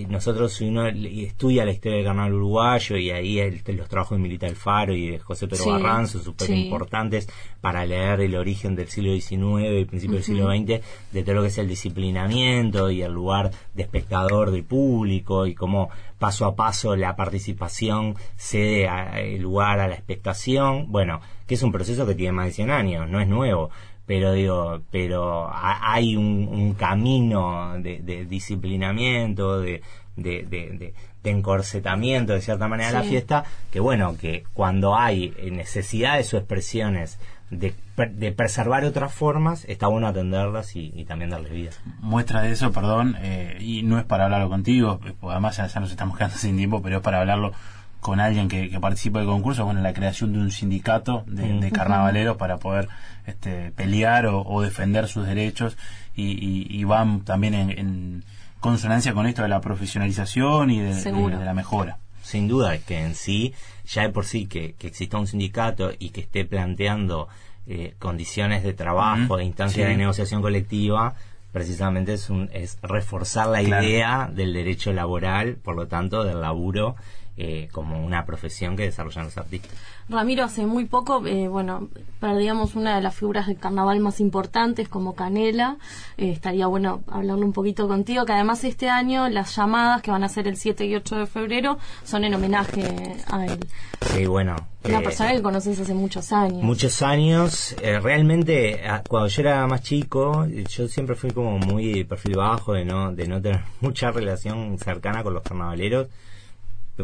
eh, 0.00 0.06
nosotros 0.08 0.54
si 0.54 0.66
uno 0.66 0.86
estudia 0.86 1.66
la 1.66 1.72
historia 1.72 1.98
del 1.98 2.06
carnaval 2.06 2.32
uruguayo 2.32 2.96
y 2.96 3.10
ahí 3.10 3.38
el- 3.38 3.60
los 3.76 3.86
trabajos 3.86 4.16
de 4.16 4.22
Milita 4.22 4.46
Alfaro 4.46 4.94
y 4.94 5.08
de 5.10 5.18
José 5.18 5.46
Pedro 5.46 5.64
Sí, 5.64 5.70
Barranzo 5.70 6.20
súper 6.20 6.46
sí. 6.46 6.54
importantes 6.64 7.28
para 7.60 7.84
leer 7.84 8.22
el 8.22 8.34
origen 8.34 8.74
del 8.74 8.88
siglo 8.88 9.12
XIX 9.12 9.78
y 9.80 9.84
principio 9.84 10.14
del 10.14 10.24
siglo 10.24 10.46
XX 10.50 10.82
de 11.12 11.22
todo 11.22 11.34
lo 11.34 11.42
que 11.42 11.48
es 11.48 11.58
el 11.58 11.68
disciplinamiento 11.68 12.90
y 12.90 13.02
el 13.02 13.12
lugar 13.12 13.50
de 13.74 13.82
espectador 13.82 14.50
del 14.50 14.64
público 14.64 15.46
y 15.46 15.54
cómo 15.54 15.90
paso 16.18 16.46
a 16.46 16.56
paso 16.56 16.96
la 16.96 17.14
participación 17.16 18.16
cede 18.36 18.88
a- 18.88 19.18
lugar 19.38 19.80
a 19.80 19.88
la 19.88 19.94
expectación. 19.94 20.90
Bueno 20.90 21.20
que 21.46 21.54
es 21.54 21.62
un 21.62 21.72
proceso 21.72 22.06
que 22.06 22.14
tiene 22.14 22.32
más 22.32 22.46
de 22.46 22.52
100 22.52 22.70
años 22.70 23.08
no 23.08 23.20
es 23.20 23.28
nuevo 23.28 23.70
pero 24.06 24.32
digo, 24.32 24.80
pero 24.90 25.48
ha- 25.48 25.92
hay 25.92 26.16
un, 26.16 26.48
un 26.50 26.72
camino 26.74 27.74
de, 27.78 27.98
de 28.00 28.24
disciplinamiento, 28.24 29.60
de, 29.60 29.82
de, 30.16 30.44
de, 30.44 30.70
de- 30.78 30.94
de 31.22 31.30
encorsetamiento 31.30 32.32
de 32.32 32.40
cierta 32.40 32.68
manera 32.68 32.88
de 32.88 32.94
la 32.94 33.02
fiesta, 33.10 33.44
que 33.70 33.80
bueno, 33.80 34.16
que 34.18 34.44
cuando 34.54 34.96
hay 34.96 35.34
necesidades 35.52 36.32
o 36.32 36.38
expresiones 36.38 37.18
de, 37.50 37.74
per- 37.94 38.12
de 38.14 38.32
preservar 38.32 38.84
otras 38.84 39.12
formas, 39.12 39.64
está 39.66 39.86
bueno 39.86 40.06
atenderlas 40.06 40.76
y, 40.76 40.92
y 40.94 41.04
también 41.04 41.30
darles 41.30 41.52
vida. 41.52 41.70
muestra 42.00 42.42
de 42.42 42.52
eso, 42.52 42.72
perdón, 42.72 43.16
eh, 43.20 43.56
y 43.60 43.82
no 43.82 43.98
es 43.98 44.04
para 44.04 44.24
hablarlo 44.24 44.48
contigo, 44.50 45.00
eh, 45.06 45.14
además 45.22 45.56
ya, 45.56 45.66
ya 45.66 45.80
nos 45.80 45.90
estamos 45.90 46.16
quedando 46.16 46.36
sin 46.38 46.56
tiempo, 46.56 46.82
pero 46.82 46.96
es 46.98 47.02
para 47.02 47.20
hablarlo 47.20 47.52
con 48.00 48.20
alguien 48.20 48.48
que, 48.48 48.70
que 48.70 48.78
participa 48.78 49.18
del 49.18 49.26
concurso, 49.28 49.64
bueno, 49.64 49.80
la 49.80 49.92
creación 49.92 50.32
de 50.32 50.38
un 50.38 50.50
sindicato 50.52 51.24
de, 51.26 51.58
de 51.58 51.72
carnavaleros 51.72 52.36
para 52.36 52.58
poder 52.58 52.88
este, 53.26 53.72
pelear 53.72 54.26
o, 54.26 54.42
o 54.42 54.62
defender 54.62 55.08
sus 55.08 55.26
derechos 55.26 55.76
y, 56.14 56.24
y- 56.32 56.66
y 56.70 56.84
van 56.84 57.22
también 57.24 57.54
en, 57.54 57.70
en 57.70 58.24
consonancia 58.60 59.14
con 59.14 59.26
esto 59.26 59.42
de 59.42 59.48
la 59.48 59.60
profesionalización 59.60 60.70
y 60.70 60.78
de, 60.80 60.94
de- 60.94 61.00
Seguro. 61.00 61.38
de 61.38 61.44
la 61.44 61.54
mejora. 61.54 61.98
Sin 62.28 62.46
duda 62.48 62.74
es 62.74 62.84
que 62.84 62.98
en 63.00 63.14
sí, 63.14 63.54
ya 63.86 64.02
de 64.02 64.10
por 64.10 64.24
sí 64.26 64.46
que, 64.46 64.74
que 64.74 64.86
exista 64.86 65.18
un 65.18 65.26
sindicato 65.26 65.92
y 65.98 66.10
que 66.10 66.20
esté 66.20 66.44
planteando 66.44 67.28
eh, 67.66 67.94
condiciones 67.98 68.62
de 68.62 68.72
trabajo, 68.74 69.36
de 69.36 69.44
instancias 69.44 69.86
sí. 69.86 69.90
de 69.90 69.96
negociación 69.96 70.42
colectiva, 70.42 71.14
precisamente 71.52 72.12
es, 72.14 72.28
un, 72.30 72.50
es 72.52 72.78
reforzar 72.82 73.48
la 73.48 73.60
Claro. 73.62 73.86
idea 73.86 74.30
del 74.32 74.52
derecho 74.52 74.92
laboral, 74.92 75.56
por 75.56 75.74
lo 75.76 75.86
tanto, 75.86 76.22
del 76.24 76.40
laburo 76.40 76.96
eh, 77.38 77.68
como 77.70 78.04
una 78.04 78.24
profesión 78.26 78.76
que 78.76 78.82
desarrollan 78.82 79.26
los 79.26 79.38
artistas. 79.38 79.70
Ramiro, 80.08 80.44
hace 80.44 80.66
muy 80.66 80.86
poco, 80.86 81.24
eh, 81.26 81.48
bueno, 81.48 81.88
perdíamos 82.18 82.74
una 82.74 82.96
de 82.96 83.02
las 83.02 83.14
figuras 83.14 83.46
del 83.46 83.58
carnaval 83.58 84.00
más 84.00 84.20
importantes 84.20 84.88
como 84.88 85.14
Canela. 85.14 85.76
Eh, 86.16 86.30
estaría 86.30 86.66
bueno 86.66 87.02
hablarlo 87.06 87.44
un 87.44 87.52
poquito 87.52 87.86
contigo, 87.86 88.24
que 88.24 88.32
además 88.32 88.64
este 88.64 88.88
año 88.88 89.28
las 89.28 89.54
llamadas 89.54 90.00
que 90.00 90.10
van 90.10 90.24
a 90.24 90.28
ser 90.28 90.48
el 90.48 90.56
7 90.56 90.86
y 90.86 90.96
8 90.96 91.16
de 91.16 91.26
febrero 91.26 91.78
son 92.04 92.24
en 92.24 92.34
homenaje 92.34 93.16
a 93.26 93.44
él. 93.46 93.58
Sí, 94.00 94.26
bueno. 94.26 94.56
Una 94.84 95.00
eh, 95.00 95.02
persona 95.02 95.32
que 95.32 95.42
conoces 95.42 95.78
hace 95.78 95.92
muchos 95.92 96.32
años. 96.32 96.62
Muchos 96.62 97.02
años, 97.02 97.76
eh, 97.82 98.00
realmente 98.00 98.80
cuando 99.08 99.28
yo 99.28 99.42
era 99.42 99.66
más 99.66 99.82
chico, 99.82 100.46
yo 100.46 100.88
siempre 100.88 101.16
fui 101.16 101.32
como 101.32 101.58
muy 101.58 102.04
perfil 102.04 102.36
bajo 102.36 102.72
de 102.72 102.86
no, 102.86 103.12
de 103.12 103.28
no 103.28 103.42
tener 103.42 103.60
mucha 103.80 104.10
relación 104.10 104.78
cercana 104.78 105.22
con 105.22 105.34
los 105.34 105.42
carnavaleros 105.42 106.08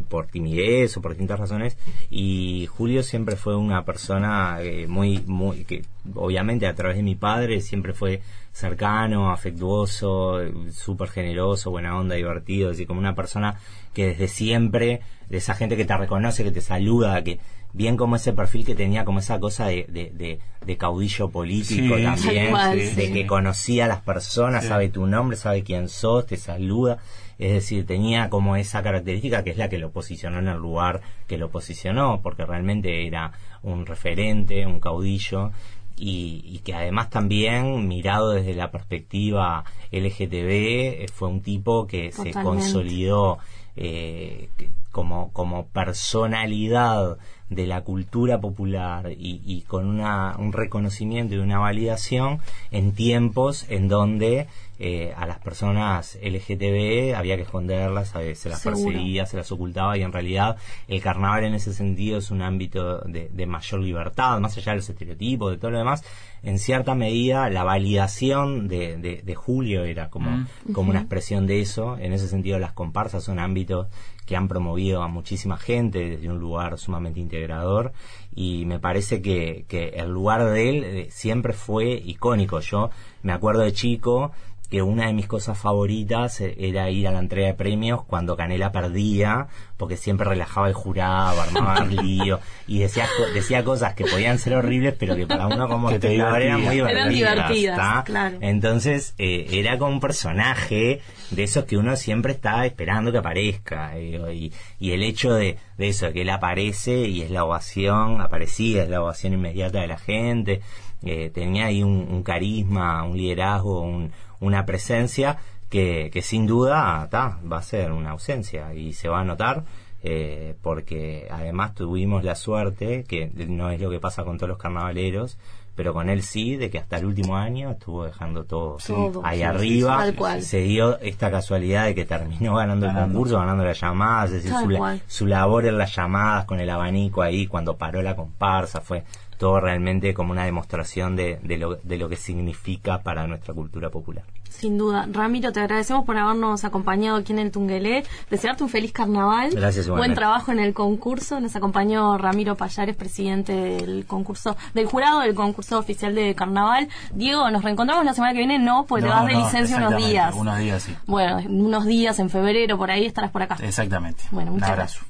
por 0.03 0.27
timidez 0.27 0.97
o 0.97 1.01
por 1.03 1.13
distintas 1.13 1.39
razones 1.41 1.77
y 2.11 2.67
Julio 2.67 3.03
siempre 3.03 3.37
fue 3.37 3.57
una 3.57 3.85
persona 3.85 4.59
eh, 4.61 4.87
muy 4.89 5.23
muy 5.27 5.65
que 5.65 5.83
obviamente 6.15 6.67
a 6.67 6.75
través 6.75 6.97
de 6.97 7.03
mi 7.03 7.15
padre 7.15 7.61
siempre 7.61 7.93
fue 7.95 8.21
cercano 8.53 9.31
afectuoso 9.33 10.41
súper 10.73 11.09
generoso 11.09 11.71
buena 11.71 11.99
onda 11.99 12.15
divertido 12.15 12.71
es 12.71 12.77
decir 12.77 12.87
como 12.87 13.01
una 13.01 13.15
persona 13.15 13.57
que 13.93 14.07
desde 14.09 14.29
siempre 14.29 15.01
de 15.29 15.39
esa 15.39 15.55
gente 15.55 15.77
que 15.77 15.85
te 15.85 15.97
reconoce 15.97 16.45
que 16.45 16.51
te 16.51 16.61
saluda 16.61 17.23
que 17.25 17.39
bien 17.73 17.97
como 17.97 18.15
ese 18.17 18.33
perfil 18.33 18.65
que 18.65 18.75
tenía 18.77 19.05
como 19.05 19.19
esa 19.19 19.41
cosa 19.41 19.67
de, 19.67 19.87
de, 19.89 20.11
de- 20.15 20.39
de 20.65 20.77
caudillo 20.77 21.29
político 21.29 21.97
Sí, 21.97 22.03
también 22.05 22.53
de 22.77 23.07
sí. 23.07 23.13
que 23.13 23.27
conocía 23.27 23.87
a 23.87 23.89
las 23.89 24.01
personas 24.03 24.63
Sí. 24.63 24.69
sabe 24.69 24.89
tu 24.89 25.07
nombre 25.07 25.37
sabe 25.37 25.63
quién 25.65 25.89
sos 25.89 26.27
te 26.27 26.37
saluda 26.37 26.99
es 27.39 27.53
decir, 27.53 27.87
tenía 27.87 28.31
como 28.31 28.57
esa 28.57 28.83
característica 28.83 29.43
que 29.45 29.51
es 29.51 29.57
la 29.57 29.69
que 29.69 29.79
lo 29.79 29.91
posicionó 29.91 30.39
en 30.39 30.49
el 30.49 30.59
lugar 30.59 31.01
que 31.27 31.39
lo 31.39 31.51
posicionó, 31.51 32.21
porque 32.23 32.45
realmente 32.47 33.07
era 33.07 33.33
un 33.63 33.87
referente, 33.87 34.67
un 34.67 34.81
caudillo, 34.81 35.51
y, 35.97 36.43
y 36.45 36.59
que 36.59 36.75
además 36.75 37.11
también, 37.11 37.87
mirado 37.87 38.33
desde 38.33 38.55
la 38.55 38.71
perspectiva 38.71 39.65
LGTB, 39.93 40.49
eh, 40.49 41.07
fue 41.13 41.29
un 41.29 41.41
tipo 41.41 41.87
que 41.87 42.11
se 42.11 42.33
consolidó 42.33 43.39
eh, 43.77 44.49
como, 44.91 45.33
como 45.33 45.67
personalidad 45.67 47.19
de 47.49 47.67
la 47.67 47.83
cultura 47.83 48.41
popular 48.41 49.13
y, 49.13 49.43
y 49.45 49.63
con 49.63 49.87
una, 49.87 50.37
un 50.39 50.53
reconocimiento 50.53 51.35
y 51.35 51.39
una 51.39 51.59
validación 51.59 52.41
en 52.71 52.93
tiempos 52.93 53.67
en 53.69 53.89
donde 53.89 54.47
eh, 54.79 55.13
a 55.17 55.27
las 55.27 55.39
personas 55.39 56.19
LGTB 56.21 57.15
había 57.17 57.37
que 57.37 57.43
esconderlas, 57.43 58.15
a- 58.17 58.35
se 58.35 58.49
las 58.49 58.61
Seguro. 58.61 58.85
perseguía, 58.85 59.27
se 59.27 59.37
las 59.37 59.51
ocultaba 59.53 59.97
y 59.97 60.03
en 60.03 60.13
realidad 60.13 60.57
el 60.89 61.01
carnaval 61.01 61.45
en 61.45 61.55
ese 61.55 61.73
sentido 61.73 62.19
es 62.19 62.31
un 62.31 62.43
ámbito 62.43 62.99
de, 63.01 63.29
de 63.33 63.47
mayor 63.47 63.81
libertad, 63.81 64.39
más 64.41 64.57
allá 64.57 64.73
de 64.73 64.77
los 64.79 64.89
estereotipos, 64.89 65.51
de 65.53 65.59
todo 65.59 65.71
lo 65.71 65.79
demás. 65.79 66.03
En 66.43 66.59
cierta 66.59 66.95
medida 66.95 67.49
la 67.51 67.65
validación 67.65 68.69
de, 68.69 68.97
de- 68.99 69.23
de 69.23 69.35
Julio 69.35 69.85
era 69.85 70.11
como, 70.11 70.47
como 70.73 70.91
una 70.91 71.01
expresión 71.01 71.47
de 71.47 71.61
eso. 71.61 71.97
En 71.99 72.13
ese 72.13 72.29
sentido 72.29 72.59
las 72.59 72.73
comparsas 72.73 73.25
son 73.25 73.39
ámbitos 73.39 73.87
que 74.27 74.37
han 74.37 74.49
promovido 74.49 75.03
a 75.03 75.09
muchísima 75.09 75.57
gente 75.57 75.99
desde 76.11 76.29
un 76.31 76.39
lugar 76.39 76.79
sumamente 76.79 77.21
integrador 77.21 77.93
y 78.35 78.65
me 78.67 78.79
parece 78.81 79.21
que, 79.23 79.65
que 79.69 79.89
el 79.91 80.11
lugar 80.11 80.45
de 80.45 80.69
él 80.71 80.85
eh, 80.85 81.09
siempre 81.11 81.53
fue 81.53 81.93
icónico. 81.93 82.61
Yo 82.61 82.91
me 83.23 83.33
acuerdo 83.33 83.63
de 83.63 83.73
chico 83.73 84.33
que 84.71 84.83
una 84.83 85.07
de 85.07 85.13
mis 85.13 85.27
cosas 85.27 85.59
favoritas 85.59 86.41
eh, 86.41 86.55
era 86.59 86.91
ir 86.91 87.07
a 87.07 87.13
la 87.13 87.19
entrega 87.19 87.49
de 87.49 87.55
premios 87.55 88.05
cuando 88.05 88.37
Canela 88.37 88.73
perdía, 88.73 89.47
porque 89.77 89.97
siempre 89.97 90.29
relajaba 90.29 90.69
el 90.69 90.75
jurado, 90.75 91.41
armaba 91.43 91.85
lío 91.85 92.41
y 92.67 92.79
decía, 92.81 93.07
decía 93.33 93.65
cosas 93.65 93.95
que 93.95 94.05
podían 94.05 94.39
ser 94.39 94.55
horribles, 94.55 94.95
pero 94.99 95.17
que 95.17 95.27
para 95.27 95.47
uno 95.47 95.69
como 95.69 95.89
Que 95.95 95.99
te 95.99 96.15
eran 96.15 96.63
muy 96.63 96.77
divertidas. 96.77 96.91
Eran 96.91 97.09
divertidas, 97.11 97.77
¿tá? 97.77 98.03
claro. 98.05 98.39
Entonces 98.41 99.15
eh, 99.19 99.47
era 99.53 99.79
como 99.79 99.93
un 99.93 100.01
personaje 100.01 101.01
de 101.31 101.43
esos 101.43 101.65
que 101.65 101.77
uno 101.77 101.97
siempre 101.97 102.33
está 102.33 102.65
esperando 102.67 103.13
que 103.13 103.19
aparezca. 103.19 103.99
y, 103.99 104.53
y 104.79 104.93
el 104.93 105.03
hecho 105.03 105.35
de, 105.35 105.59
de 105.79 105.89
eso, 105.89 106.13
que 106.13 106.23
él 106.23 106.31
aparece 106.31 107.09
y 107.09 107.23
es 107.23 107.31
la 107.31 107.45
ovación, 107.45 108.21
aparecía, 108.21 108.85
es 108.85 108.89
la 108.89 109.03
ovación 109.03 109.33
inmediata 109.33 109.81
de 109.81 109.87
la 109.89 109.99
gente, 109.99 110.61
eh, 111.05 111.31
tenía 111.33 111.67
ahí 111.67 111.83
un, 111.83 112.09
un 112.11 112.23
carisma, 112.23 113.03
un 113.05 113.17
liderazgo, 113.17 113.81
un- 113.83 114.11
una 114.41 114.67
presencia 114.67 115.39
que, 115.71 116.11
que 116.13 116.23
sin 116.23 116.47
duda 116.47 117.07
ta, 117.11 117.39
va 117.51 117.59
a 117.59 117.63
ser 117.63 117.93
una 117.93 118.11
ausencia 118.11 118.75
y 118.75 118.93
se 118.93 119.09
va 119.09 119.21
a 119.21 119.25
notar. 119.25 119.65
eh, 120.07 120.55
porque 120.61 121.27
además 121.31 121.75
tuvimos 121.75 122.25
la 122.25 122.35
suerte, 122.35 123.05
que 123.09 123.31
no 123.49 123.71
es 123.71 123.81
lo 123.81 123.89
que 123.89 124.01
pasa 124.01 124.23
con 124.23 124.37
todos 124.37 124.51
los 124.51 124.59
carnavaleros, 124.59 125.39
pero 125.75 125.95
con 125.95 126.11
él 126.11 126.23
sí, 126.23 126.57
de 126.57 126.69
que 126.69 126.79
hasta 126.79 126.99
el 126.99 127.07
último 127.07 127.37
año 127.39 127.71
estuvo 127.71 128.05
dejando 128.05 128.45
todo, 128.45 128.77
Todo. 128.87 129.23
ahí 129.25 129.39
Sí, 129.39 129.43
arriba. 129.45 130.13
Cual. 130.15 130.43
Se 130.43 130.61
dio 130.61 130.99
esta 131.01 131.31
casualidad 131.31 131.87
de 131.87 131.95
que 131.95 132.05
terminó 132.05 132.57
ganando 132.57 132.85
el 132.87 132.93
concurso, 132.95 133.39
ganando 133.39 133.65
las 133.65 133.81
llamadas, 133.81 134.27
es 134.31 134.43
decir, 134.45 134.51
Tal 134.53 134.65
su, 134.65 134.71
la- 134.71 134.99
su 135.07 135.27
labor 135.27 135.65
en 135.67 135.79
las 135.79 135.97
llamadas 135.97 136.45
con 136.45 136.61
el 136.61 136.69
abanico 136.69 137.23
ahí 137.23 137.47
cuando 137.47 137.79
paró 137.79 138.03
la 138.03 138.15
comparsa 138.15 138.83
fue 138.83 139.05
todo 139.45 139.61
realmente 139.61 140.15
como 140.15 140.33
una 140.33 140.47
demostración 140.47 141.17
de, 141.17 141.39
de 141.43 141.59
lo, 141.59 141.75
de 141.77 141.99
lo 141.99 142.09
que 142.09 142.17
significa 142.17 143.03
para 143.03 143.27
nuestra 143.27 143.53
cultura 143.53 143.91
popular. 143.91 144.25
Sin 144.49 144.79
duda. 144.79 145.07
Ramiro, 145.13 145.53
te 145.53 145.61
agradecemos 145.61 146.07
por 146.07 146.17
habernos 146.17 146.65
acompañado 146.65 147.19
aquí 147.19 147.35
en 147.35 147.41
el 147.41 147.51
Tungelé. 147.51 148.05
Desearte 148.31 148.63
un 148.63 148.71
feliz 148.71 148.93
carnaval. 148.93 149.51
Gracias, 149.51 149.87
Buen 149.87 149.97
igualmente. 149.99 150.15
trabajo 150.19 150.51
en 150.51 150.61
el 150.61 150.73
concurso. 150.73 151.41
Nos 151.41 151.57
acompañó 151.57 152.17
Ramiro 152.17 152.55
Payares, 152.57 152.97
presidente 152.97 153.53
del 153.53 154.07
concurso, 154.07 154.57
del 154.73 154.87
jurado 154.87 155.21
del 155.21 155.35
concurso 155.35 155.79
oficial 155.79 156.15
de 156.15 156.35
carnaval. 156.35 156.89
Diego, 157.13 157.51
¿nos 157.51 157.63
reencontramos 157.63 158.03
la 158.07 158.15
semana 158.15 158.33
que 158.33 158.39
viene? 158.39 158.59
No, 158.59 158.87
pues 158.87 159.05
te 159.05 159.11
No, 159.11 159.15
vas 159.17 159.27
de 159.27 159.33
no, 159.35 159.41
licencia 159.41 159.77
unos 159.77 159.97
días. 159.97 160.35
Unos 160.35 160.59
días, 160.59 160.83
sí. 160.85 160.97
Bueno, 161.07 161.39
en 161.41 161.61
unos 161.61 161.85
días, 161.85 162.19
en 162.19 162.31
febrero, 162.31 162.79
por 162.79 162.91
ahí 162.91 163.05
estarás 163.05 163.31
por 163.31 163.43
acá. 163.43 163.59
Exactamente. 163.61 164.23
Bueno, 164.31 164.53
Un 164.53 164.57
muchas 164.57 164.71
abrazo. 164.71 165.01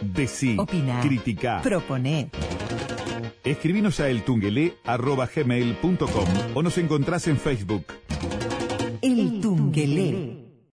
Decí, 0.00 0.56
Opina. 0.58 1.00
critica. 1.00 1.60
Proponé. 1.62 2.30
Escribinos 3.44 4.00
a 4.00 4.08
eltungelé.gmail.com 4.08 6.24
o 6.54 6.62
nos 6.62 6.78
encontrás 6.78 7.28
en 7.28 7.36
Facebook. 7.38 7.84
El 9.02 9.40
Tungelé. 9.40 10.49